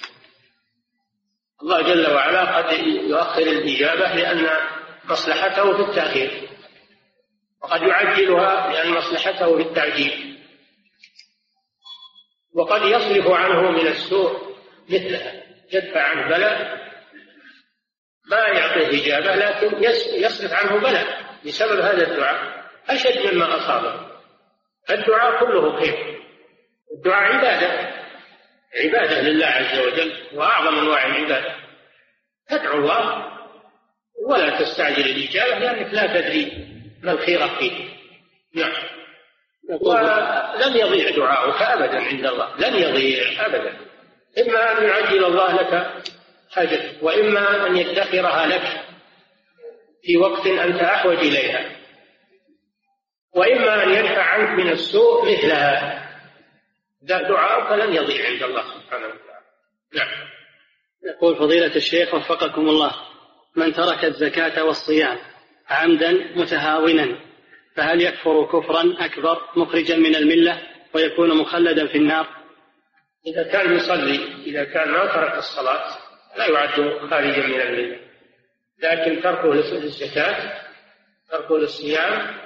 [1.62, 4.48] الله جل وعلا قد يؤخر الإجابة لأن
[5.04, 6.48] مصلحته في التأخير.
[7.62, 10.38] وقد يعجلها لأن مصلحته في التعجيل.
[12.54, 14.56] وقد يصرف عنه من السوء
[14.88, 15.41] مثلها.
[15.72, 16.82] يدفع عنه بلاء
[18.30, 22.62] ما يعطيه إجابة لكن يصرف عنه بلاء بسبب هذا الدعاء.
[22.88, 24.06] أشد مما أصابه.
[24.90, 26.20] الدعاء كله خير.
[26.96, 27.92] الدعاء عبادة.
[28.84, 31.56] عبادة لله عز وجل وأعظم أنواع العبادة.
[32.48, 33.32] تدعو الله
[34.28, 36.68] ولا تستعجل الإجابة لأنك لا تدري
[37.02, 37.88] ما الخير فيه
[38.54, 38.72] نعم.
[39.80, 42.56] ولن يضيع دعاؤك أبدا عند الله.
[42.56, 43.91] لن يضيع أبدا.
[44.38, 46.02] إما أن يعجل الله لك
[46.50, 48.84] حاجتك وإما أن يدخرها لك
[50.02, 51.76] في وقت أنت أحوج إليها.
[53.34, 56.02] وإما أن يدفع عنك من السوء مثلها.
[57.02, 59.46] دعاؤك لن يضيع عند الله سبحانه وتعالى.
[59.94, 60.28] نعم.
[61.04, 62.92] يقول فضيلة الشيخ وفقكم الله
[63.56, 65.18] من ترك الزكاة والصيام
[65.68, 67.18] عمدا متهاونا
[67.76, 70.62] فهل يكفر كفرا أكبر مخرجا من الملة
[70.94, 72.41] ويكون مخلدا في النار؟
[73.26, 75.98] إذا كان يصلي إذا كان ما ترك الصلاة
[76.36, 77.98] لا يعد خارجا من الملة
[78.78, 80.62] لكن تركه للزكاة
[81.30, 82.36] تركه للصيام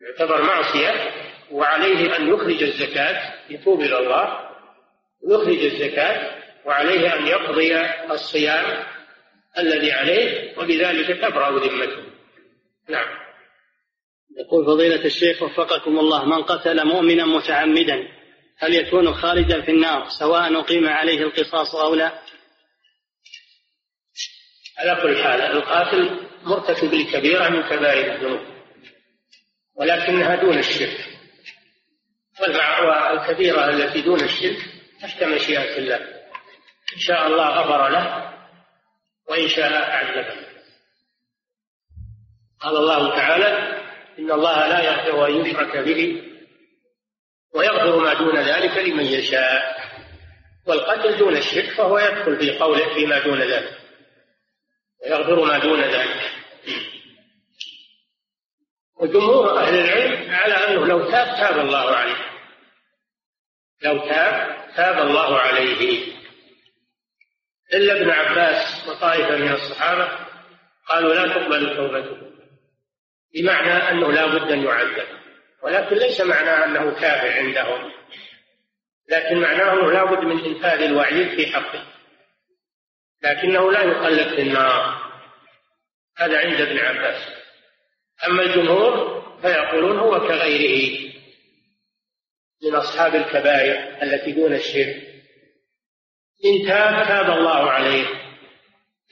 [0.00, 1.12] يعتبر معصية
[1.50, 4.48] وعليه أن يخرج الزكاة يتوب إلى الله
[5.22, 7.80] ويخرج الزكاة وعليه أن يقضي
[8.10, 8.84] الصيام
[9.58, 12.02] الذي عليه وبذلك تبرأ ذمته.
[12.88, 13.08] نعم.
[14.38, 18.08] يقول فضيلة الشيخ وفقكم الله من قتل مؤمنا متعمدا
[18.58, 22.18] هل يكون خالدا في النار سواء أقيم عليه القصاص أو لا؟
[24.78, 28.40] على كل حال القاتل مرتكب لكبيرة من كبائر الذنوب
[29.74, 31.04] ولكنها دون الشرك.
[32.40, 34.58] والكبيرة التي دون الشرك
[35.02, 35.96] تحت مشيئة الله.
[36.94, 38.34] إن شاء الله غفر له
[39.28, 40.48] وإن شاء عذبه
[42.60, 43.78] قال الله تعالى
[44.18, 46.27] إن الله لا يغفر أن يشرك به
[47.54, 49.78] ويغفر ما دون ذلك لمن يشاء
[50.66, 53.78] والقتل دون الشرك فهو يدخل في قوله فيما دون ذلك
[55.04, 56.32] ويغفر ما دون ذلك.
[59.00, 62.16] وجمهور أهل العلم على أنه لو تاب تاب الله عليه.
[63.82, 66.12] لو تاب تاب الله عليه.
[67.74, 70.26] إلا ابن عباس وطائفة من الصحابة
[70.88, 72.28] قالوا لا تقبل توبته
[73.34, 75.06] بمعنى أنه لا بد أن يعذب.
[75.62, 77.92] ولكن ليس معناه أنه كافر عندهم.
[79.08, 81.86] لكن معناه أنه لا بد من إنفاذ الوعيد في حقه.
[83.22, 85.08] لكنه لا يخلد في النار.
[86.16, 87.22] هذا عند ابن عباس.
[88.26, 91.12] أما الجمهور فيقولون هو كغيره
[92.64, 94.96] من أصحاب الكبائر التي دون الشرك.
[96.44, 98.17] إن تاب تاب الله عليه.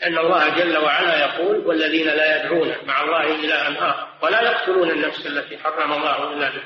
[0.05, 5.26] أن الله جل وعلا يقول والذين لا يدعون مع الله إلها آخر ولا يقتلون النفس
[5.26, 6.62] التي حرم الله إلا به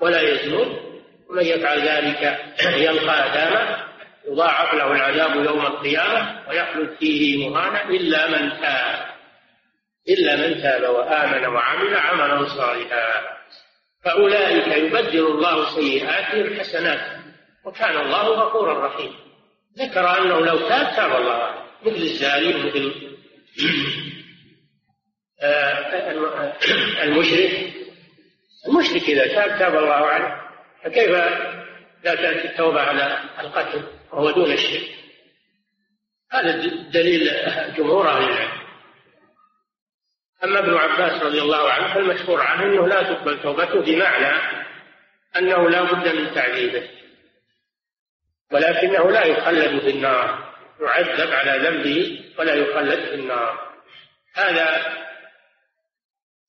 [0.00, 0.94] ولا يزنون
[1.30, 2.38] ومن يفعل ذلك
[2.76, 3.84] يلقى أثاما
[4.28, 9.06] يضاعف له العذاب يوم القيامة ويخلد فيه مهانا إلا من تاب
[10.08, 13.34] إلا من تاب وآمن وعمل عملا صالحا
[14.04, 17.00] فأولئك يبدل الله سيئاتهم حسنات
[17.64, 19.14] وكان الله غفورا رحيما
[19.78, 22.54] ذكر أنه لو تاب تاب الله مثل الزاني
[25.42, 27.72] آه، المشرك.
[28.68, 30.40] المشرك إذا تاب تاب الله عليه
[30.84, 31.10] فكيف
[32.04, 34.88] لا تأتي التوبة على القتل وهو دون الشرك؟
[36.32, 36.56] هذا
[36.90, 37.30] دليل
[37.76, 38.64] جمهور أهل العلم.
[40.44, 44.40] أما ابن عباس رضي الله عنه فالمشهور عنه أنه لا تقبل توبته بمعنى
[45.36, 46.88] أنه لا بد من تعذيبه
[48.52, 50.53] ولكنه لا يخلد في النار.
[50.80, 53.74] يعذب على ذنبه ولا يخلد في النار.
[54.34, 54.96] هذا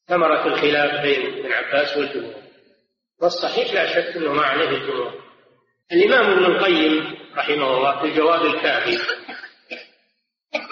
[0.08, 2.44] ثمرة الخلاف بين ابن عباس والجمهور.
[3.22, 5.24] والصحيح لا شك أنه ما عليه الجمهور.
[5.92, 8.98] الإمام ابن القيم رحمه الله في الجواب الكافي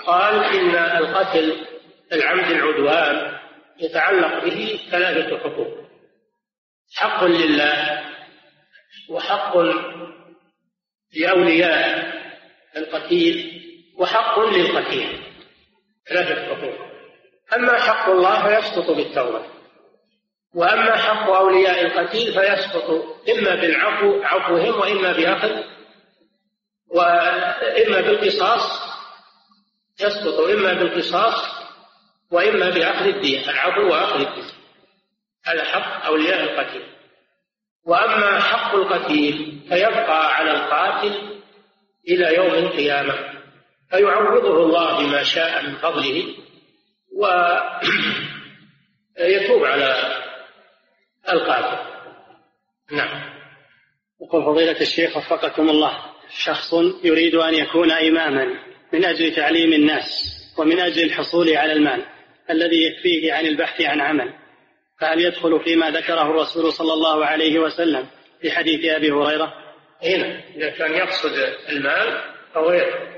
[0.05, 1.67] قال إن القتل
[2.13, 3.39] العمد العدوان
[3.79, 5.83] يتعلق به ثلاثة حقوق.
[6.95, 8.03] حق لله
[9.09, 9.57] وحق
[11.13, 12.22] لأولياء
[12.77, 13.61] القتيل
[13.97, 15.23] وحق للقتيل.
[16.09, 16.75] ثلاثة حقوق
[17.55, 19.45] أما حق الله فيسقط بالتوبة.
[20.55, 22.89] وأما حق أولياء القتيل فيسقط
[23.29, 25.63] إما بالعفو عفوهم وإما بأخذ
[26.89, 28.81] وإما بالقصاص
[29.99, 31.63] يسقط إما بالقصاص
[32.31, 34.51] وإما بأخذ الدين العفو وأخذ الدين.
[35.45, 36.83] هذا حق أولياء القتيل.
[37.85, 41.32] وأما حق القتيل فيبقى على القاتل
[42.07, 43.33] إلى يوم القيامة.
[43.93, 46.35] فيعوضه الله بما شاء من فضله
[49.17, 49.95] ويتوب على
[51.33, 51.93] القاتل
[52.91, 53.33] نعم.
[54.21, 55.97] يقول فضيلة الشيخ وفقكم الله
[56.29, 56.73] شخص
[57.03, 58.45] يريد أن يكون إماما
[58.93, 60.09] من أجل تعليم الناس
[60.57, 62.05] ومن أجل الحصول على المال
[62.49, 64.33] الذي يكفيه عن البحث عن عمل
[64.99, 68.07] فهل يدخل فيما ذكره الرسول صلى الله عليه وسلم
[68.41, 69.53] في حديث أبي هريرة؟
[70.03, 70.41] هنا.
[70.55, 71.33] إذا كان يقصد
[71.69, 72.21] المال
[72.53, 73.13] فهو يدخل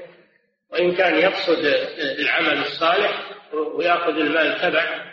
[0.71, 1.65] وإن كان يقصد
[2.19, 5.05] العمل الصالح ويأخذ المال تبع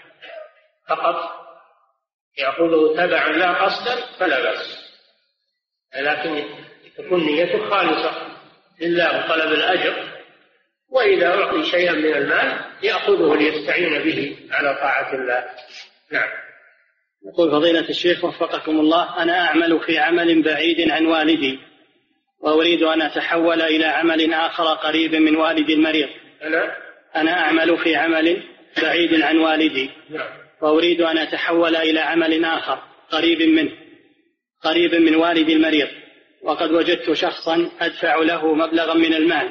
[0.89, 1.43] فقط
[2.39, 4.93] يأخذه تبعا لا قصدا فلا بأس.
[5.97, 6.45] لكن
[6.99, 8.27] تكون نيته خالصة
[8.81, 10.13] لله وطلب الأجر
[10.91, 15.45] وإذا أعطي شيئا من المال يأخذه ليستعين به على طاعة الله.
[16.11, 16.31] نعم.
[17.27, 21.59] يقول فضيلة الشيخ وفقكم الله أنا أعمل في عمل بعيد عن والدي
[22.41, 26.09] وأريد أن أتحول إلى عمل آخر قريب من والدي المريض.
[26.43, 26.77] أنا
[27.17, 28.43] أنا أعمل في عمل
[28.83, 30.29] بعيد عن والدي نعم.
[30.63, 32.79] وأريد أن أتحول إلى عمل آخر
[33.11, 33.71] قريب منه
[34.63, 35.89] قريب من والدي المريض
[36.43, 39.49] وقد وجدت شخصا أدفع له مبلغا من المال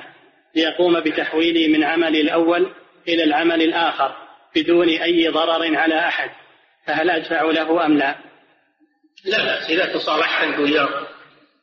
[0.55, 2.71] ليقوم بتحويلي من عملي الأول
[3.07, 4.15] إلى العمل الآخر
[4.55, 6.29] بدون أي ضرر على أحد.
[6.87, 8.15] فهل أدفع له أم لا؟
[9.25, 9.69] لا بأس.
[9.69, 11.07] إذا تصالحت أنت وياه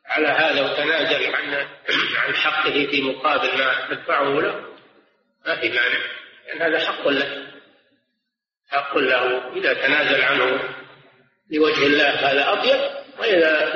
[0.07, 1.55] على هذا وتنازل عن
[2.17, 4.65] عن حقه في مقابل ما تدفعه له
[5.47, 5.99] ما في مانع.
[6.47, 7.47] لأن هذا حق له.
[8.71, 9.53] حق له.
[9.57, 10.61] إذا تنازل عنه
[11.51, 12.81] لوجه الله هذا أطيب
[13.19, 13.75] وإذا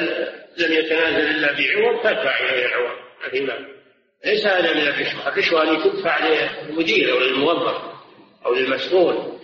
[0.58, 2.96] لم يتنازل إلا بعوض فادفع إليه العوض.
[3.22, 3.68] ما في مانع.
[4.24, 5.28] ليس هذا من الرشوة.
[5.28, 7.82] الرشوة هذه تدفع للمدير أو للموظف
[8.46, 9.40] أو للمسؤول.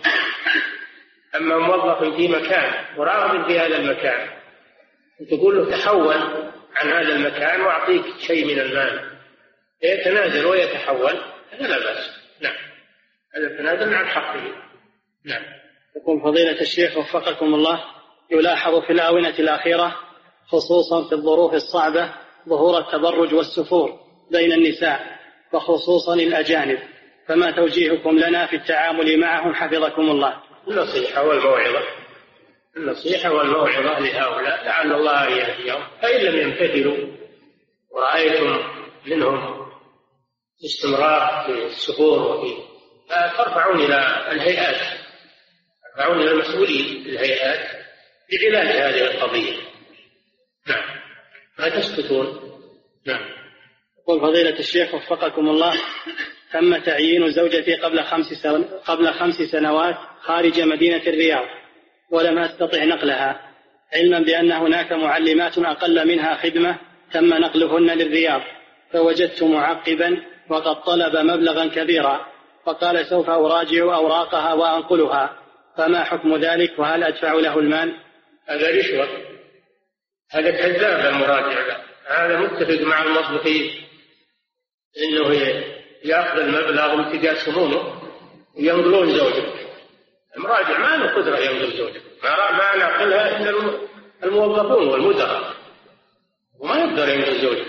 [1.35, 4.29] أما موظف في مكان وراغب في هذا المكان
[5.31, 6.17] تقول له تحول
[6.75, 9.09] عن هذا المكان وأعطيك شيء من المال.
[9.83, 11.19] يتنازل ويتحول
[11.51, 12.09] هذا لا بأس.
[12.41, 12.55] نعم.
[13.35, 14.41] هذا تنازل عن حقه
[15.25, 15.41] نعم.
[15.95, 17.83] يقول فضيلة الشيخ وفقكم الله
[18.31, 19.95] يلاحظ في الآونة الأخيرة
[20.47, 22.13] خصوصا في الظروف الصعبة
[22.49, 23.99] ظهور التبرج والسفور
[24.31, 25.19] بين النساء
[25.53, 26.79] وخصوصا الأجانب.
[27.27, 30.48] فما توجيهكم لنا في التعامل معهم حفظكم الله.
[30.69, 31.83] النصيحة والموعظة.
[32.77, 34.65] النصيحة والموعظة لهؤلاء.
[34.65, 35.87] لعل الله أن يهديهم.
[36.01, 36.97] فإن لم يمتثلوا
[37.91, 38.63] ورأيتم
[39.05, 39.69] منهم
[40.65, 42.55] استمرار في السفور وفي
[43.09, 44.99] فارفعون إلى الهيئات.
[45.95, 47.79] ترفعون إلى المسؤولين الهيئات
[48.31, 49.53] بعلاج هذه القضية.
[50.67, 50.99] نعم.
[51.59, 52.49] ما تسكتون
[53.07, 53.29] نعم.
[53.99, 55.81] يقول فضيلة الشيخ وفقكم الله.
[56.53, 58.47] تم تعيين زوجتي قبل خمس
[58.85, 61.45] قبل خمس سنوات خارج مدينة الرياض
[62.11, 63.41] ولم أستطع نقلها
[63.93, 66.77] علما بأن هناك معلمات أقل منها خدمة
[67.13, 68.41] تم نقلهن للرياض
[68.91, 72.25] فوجدت معقبا وقد طلب مبلغا كبيرا
[72.65, 75.39] فقال سوف أراجع أوراقها وأنقلها
[75.77, 77.93] فما حكم ذلك؟ وهل أدفع له المال؟
[78.45, 79.07] هذا رشوة.
[80.31, 81.77] هذا كذاب المراجع
[82.07, 83.71] هذا متفق مع المصلحين
[84.97, 85.31] إنه
[86.05, 88.01] ياخذ المبلغ ويتقاسمونه
[88.55, 89.59] وينقلون زوجك
[90.37, 93.79] المراجع ما له قدرة ينقل زوجك ما ما ناقلها إلا
[94.23, 95.53] الموظفون والمدراء.
[96.59, 97.67] وما يقدر ينقل زوجك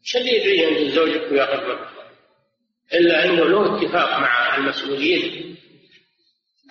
[0.00, 1.88] إيش اللي يدري ينقل زوجك وياخذ مبلغ
[2.94, 5.56] إلا إنه له اتفاق مع المسؤولين.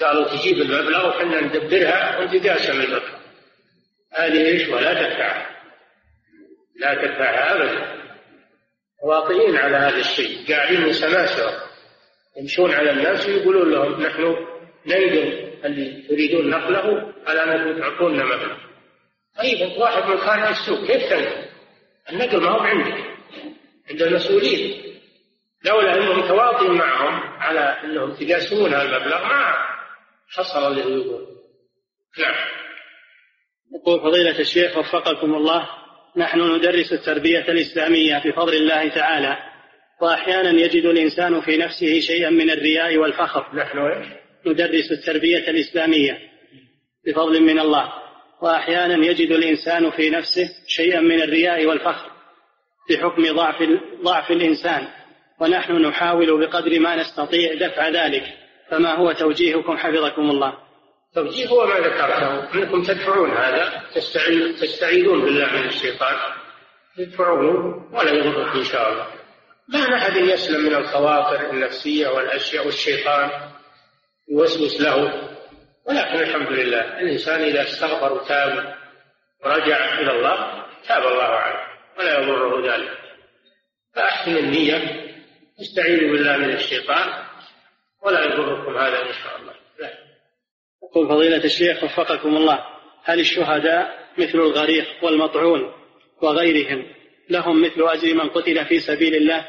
[0.01, 3.17] قالوا تجيب المبلغ وحنا ندبرها ونتقاسم المبلغ.
[4.13, 5.49] هذه رشوه لا تدفعها.
[6.75, 7.96] لا تدفعها ابدا.
[9.03, 11.63] واطئين على هذا الشيء قاعدين سماسرة
[12.37, 14.21] يمشون على الناس ويقولون لهم نحن
[14.85, 18.57] ننقل اللي تريدون نقله على انكم تعطونا مبلغ
[19.37, 21.45] طيب واحد من خارج السوق كيف تنقل؟
[22.09, 23.05] النقل ما هو عندك
[23.89, 24.83] عند المسؤولين.
[25.65, 29.53] لولا أنهم تواطئين معهم على أنهم تقاسمون هذا المبلغ ما
[30.29, 31.27] حصل اللي يقول.
[32.19, 32.35] نعم.
[33.75, 35.69] يقول فضيلة الشيخ وفقكم الله
[36.17, 39.37] نحن ندرس التربية الإسلامية بفضل الله تعالى
[40.01, 43.55] وأحيانا يجد الإنسان في نفسه شيئا من الرياء والفخر.
[43.55, 44.05] نحن
[44.45, 46.19] ندرس التربية الإسلامية
[47.07, 47.93] بفضل من الله
[48.41, 52.11] وأحيانا يجد الإنسان في نفسه شيئا من الرياء والفخر
[52.89, 53.63] بحكم ضعف
[54.03, 54.87] ضعف الإنسان.
[55.39, 58.23] ونحن نحاول بقدر ما نستطيع دفع ذلك.
[58.69, 60.66] فما هو توجيهكم حفظكم الله؟
[61.15, 62.53] توجيه هو ما ذكرته.
[62.55, 63.83] انكم تدفعون هذا
[64.61, 66.15] تستعيذون بالله من الشيطان.
[66.97, 69.07] تدفعونه ولا يضرك إن شاء الله.
[69.69, 73.29] ما أحد يسلم من الخواطر النفسية والأشياء والشيطان
[74.31, 75.29] يوسوس له.
[75.85, 78.75] ولكن الحمد لله الإنسان إذا استغفر وتاب
[79.45, 81.67] ورجع إلى الله تاب الله عليه
[81.99, 82.97] ولا يضره ذلك.
[83.95, 85.07] فأحسن النية
[85.61, 87.23] استعينوا بالله من الشيطان
[88.03, 89.53] ولا يضركم هذا إن شاء الله.
[90.91, 92.65] يقول فضيلة الشيخ وفقكم الله
[93.03, 95.73] هل الشهداء مثل الغريق والمطعون
[96.21, 96.85] وغيرهم
[97.29, 99.47] لهم مثل أجر من قتل في سبيل الله؟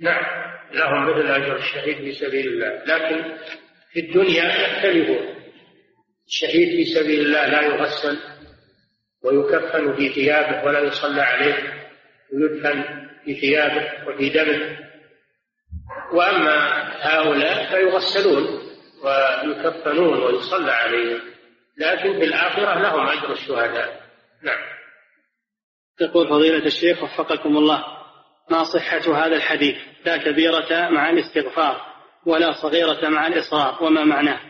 [0.00, 0.24] نعم
[0.72, 3.36] لهم مثل أجر الشهيد في سبيل الله لكن
[3.92, 5.34] في الدنيا يختلفون
[6.26, 8.18] الشهيد في سبيل الله لا يغسل
[9.24, 11.84] ويكفن في ثيابه ولا يصلى عليه
[12.32, 12.84] ويدفن
[13.24, 14.78] في ثيابه وفي دمه.
[16.12, 16.56] وأما
[17.00, 18.63] هؤلاء فيغسلون.
[19.04, 21.20] ويكفنون ويصلى عليهم
[21.78, 24.00] لكن في الآخرة لهم أجر الشهداء.
[24.42, 24.74] نعم.
[26.00, 27.84] يقول فضيلة الشيخ وفقكم الله
[28.50, 31.94] ما صحة هذا الحديث؟ لا كبيرة مع الاستغفار
[32.26, 34.40] ولا صغيرة مع الإصرار وما معناه؟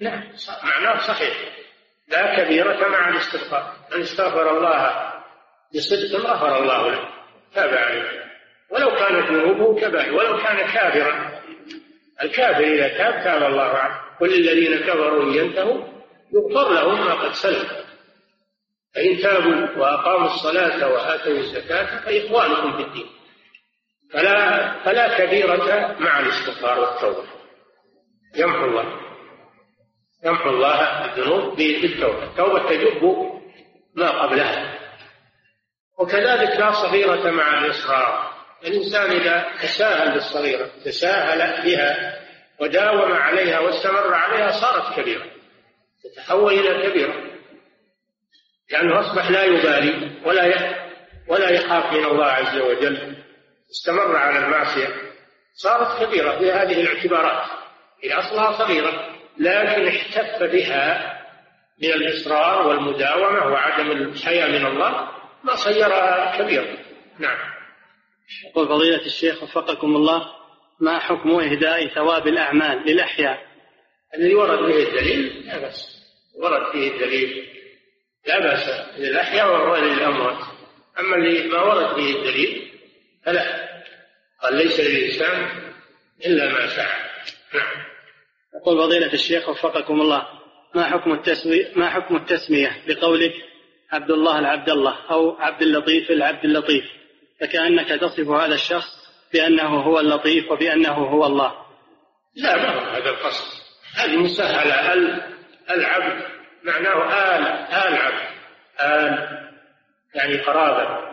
[0.00, 0.22] نعم
[0.64, 1.36] معناه صحيح.
[2.08, 3.72] لا كبيرة مع الاستغفار.
[3.92, 5.12] من استغفر الله
[5.74, 7.08] بصدق غفر الله له
[7.54, 8.24] تاب عليه
[8.70, 11.37] ولو كانت ذنوبه كبائر ولو كان كافرا.
[12.22, 14.00] الكافر إذا تاب تاب الله عنه.
[14.18, 15.84] كل الذين كفروا إن ينتهوا
[16.34, 17.72] يغفر لهم ما قد سلف.
[18.94, 23.06] فإن تابوا وأقاموا الصلاة وآتوا الزكاة فإخوانكم في الدين.
[24.12, 27.28] فلا فلا كبيرة مع الاستغفار والتوبة.
[28.36, 29.00] يمحو الله.
[30.24, 32.24] يمحو الله الذنوب بالتوبة.
[32.24, 33.16] التوبة تجب
[33.94, 34.78] ما قبلها.
[35.98, 38.37] وكذلك لا صغيرة مع الإصرار.
[38.64, 42.18] الإنسان إذا تساهل بالصغيرة تساهل بها
[42.60, 45.24] وداوم عليها واستمر عليها صارت كبيرة
[46.04, 47.14] تتحول إلى كبيرة.
[48.70, 50.74] لأنه أصبح لا يبالي ولا
[51.28, 53.16] ولا يخاف من الله عز وجل.
[53.70, 54.88] استمر على المعصية
[55.54, 57.46] صارت كبيرة في هذه الاعتبارات.
[58.04, 59.08] هي أصلها صغيرة
[59.38, 61.14] لكن احتف بها
[61.82, 65.08] من الإصرار والمداومة وعدم الحياة من الله
[65.44, 66.78] ما صيرها كبيرة.
[67.18, 67.57] نعم.
[68.50, 70.28] يقول فضيلة الشيخ وفقكم الله
[70.80, 73.48] ما حكم إهداء ثواب الأعمال للأحياء؟
[74.14, 76.02] الذي ورد به الدليل لا بأس.
[76.42, 77.46] ورد فيه الدليل
[78.26, 78.98] لا بأس.
[78.98, 80.38] للأحياء وللأموات
[80.98, 82.70] أما اللي ما ورد به الدليل
[83.24, 83.68] فلا.
[84.42, 85.48] قال ليس للإنسان
[86.26, 87.08] إلا ما سعى
[87.54, 87.84] نعم.
[88.54, 90.26] يقول فضيلة الشيخ وفقكم الله
[90.74, 93.34] ما حكم التسمية ما حكم التسمية بقولك
[93.92, 96.84] عبد الله العبد الله أو عبد اللطيف العبد اللطيف؟
[97.40, 101.52] فكأنك تصف هذا الشخص بأنه هو اللطيف وبأنه هو الله.
[102.36, 103.44] لا ما هو هذا القصد.
[103.94, 104.92] هذه مسهلة.
[105.70, 106.22] العبد
[106.64, 107.04] معناه
[107.36, 108.28] آل آل عبد.
[108.80, 109.38] آل
[110.14, 111.08] يعني قرابة.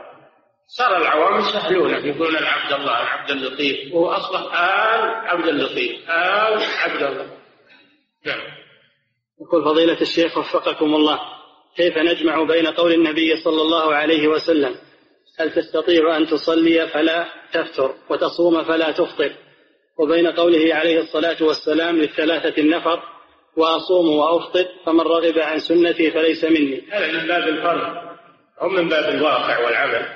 [0.68, 2.06] صار العوام يسهلون.
[2.06, 3.94] يقولون العبد الله العبد اللطيف.
[3.94, 6.10] وهو أصبح آل عبد اللطيف.
[6.10, 7.38] آل عبد الله.
[8.26, 8.42] نعم.
[9.42, 11.20] يقول فضيلة الشيخ وفقكم الله
[11.78, 14.76] كيف نجمع بين قول النبي صلى الله عليه وسلم
[15.40, 19.32] هل تستطيع أن تصلي فلا تفتر وتصوم فلا تفطر؟
[19.98, 23.04] وبين قوله عليه الصلاة والسلام للثلاثة النفر
[23.58, 26.84] وأصوم وأفطر فمن رغب عن سنتي فليس مني.
[26.92, 28.06] هذا من باب الفرض.
[28.62, 30.08] أو من باب الواقع والعمل.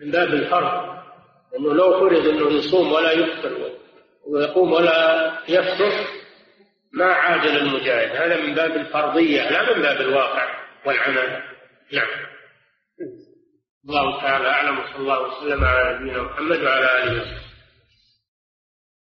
[0.00, 1.00] من باب الفرض.
[1.58, 3.70] أنه لو فرض أنه يصوم ولا يفطر
[4.26, 5.92] ويقوم ولا يفطر
[6.92, 10.48] ما عاد للمجاهد هذا من باب الفرضية لا من باب الواقع
[10.86, 11.42] والعمل.
[11.92, 12.39] نعم.
[13.88, 17.49] الله تعالى أعلم وصلى الله وسلم على نبينا محمد وعلى آله وسلم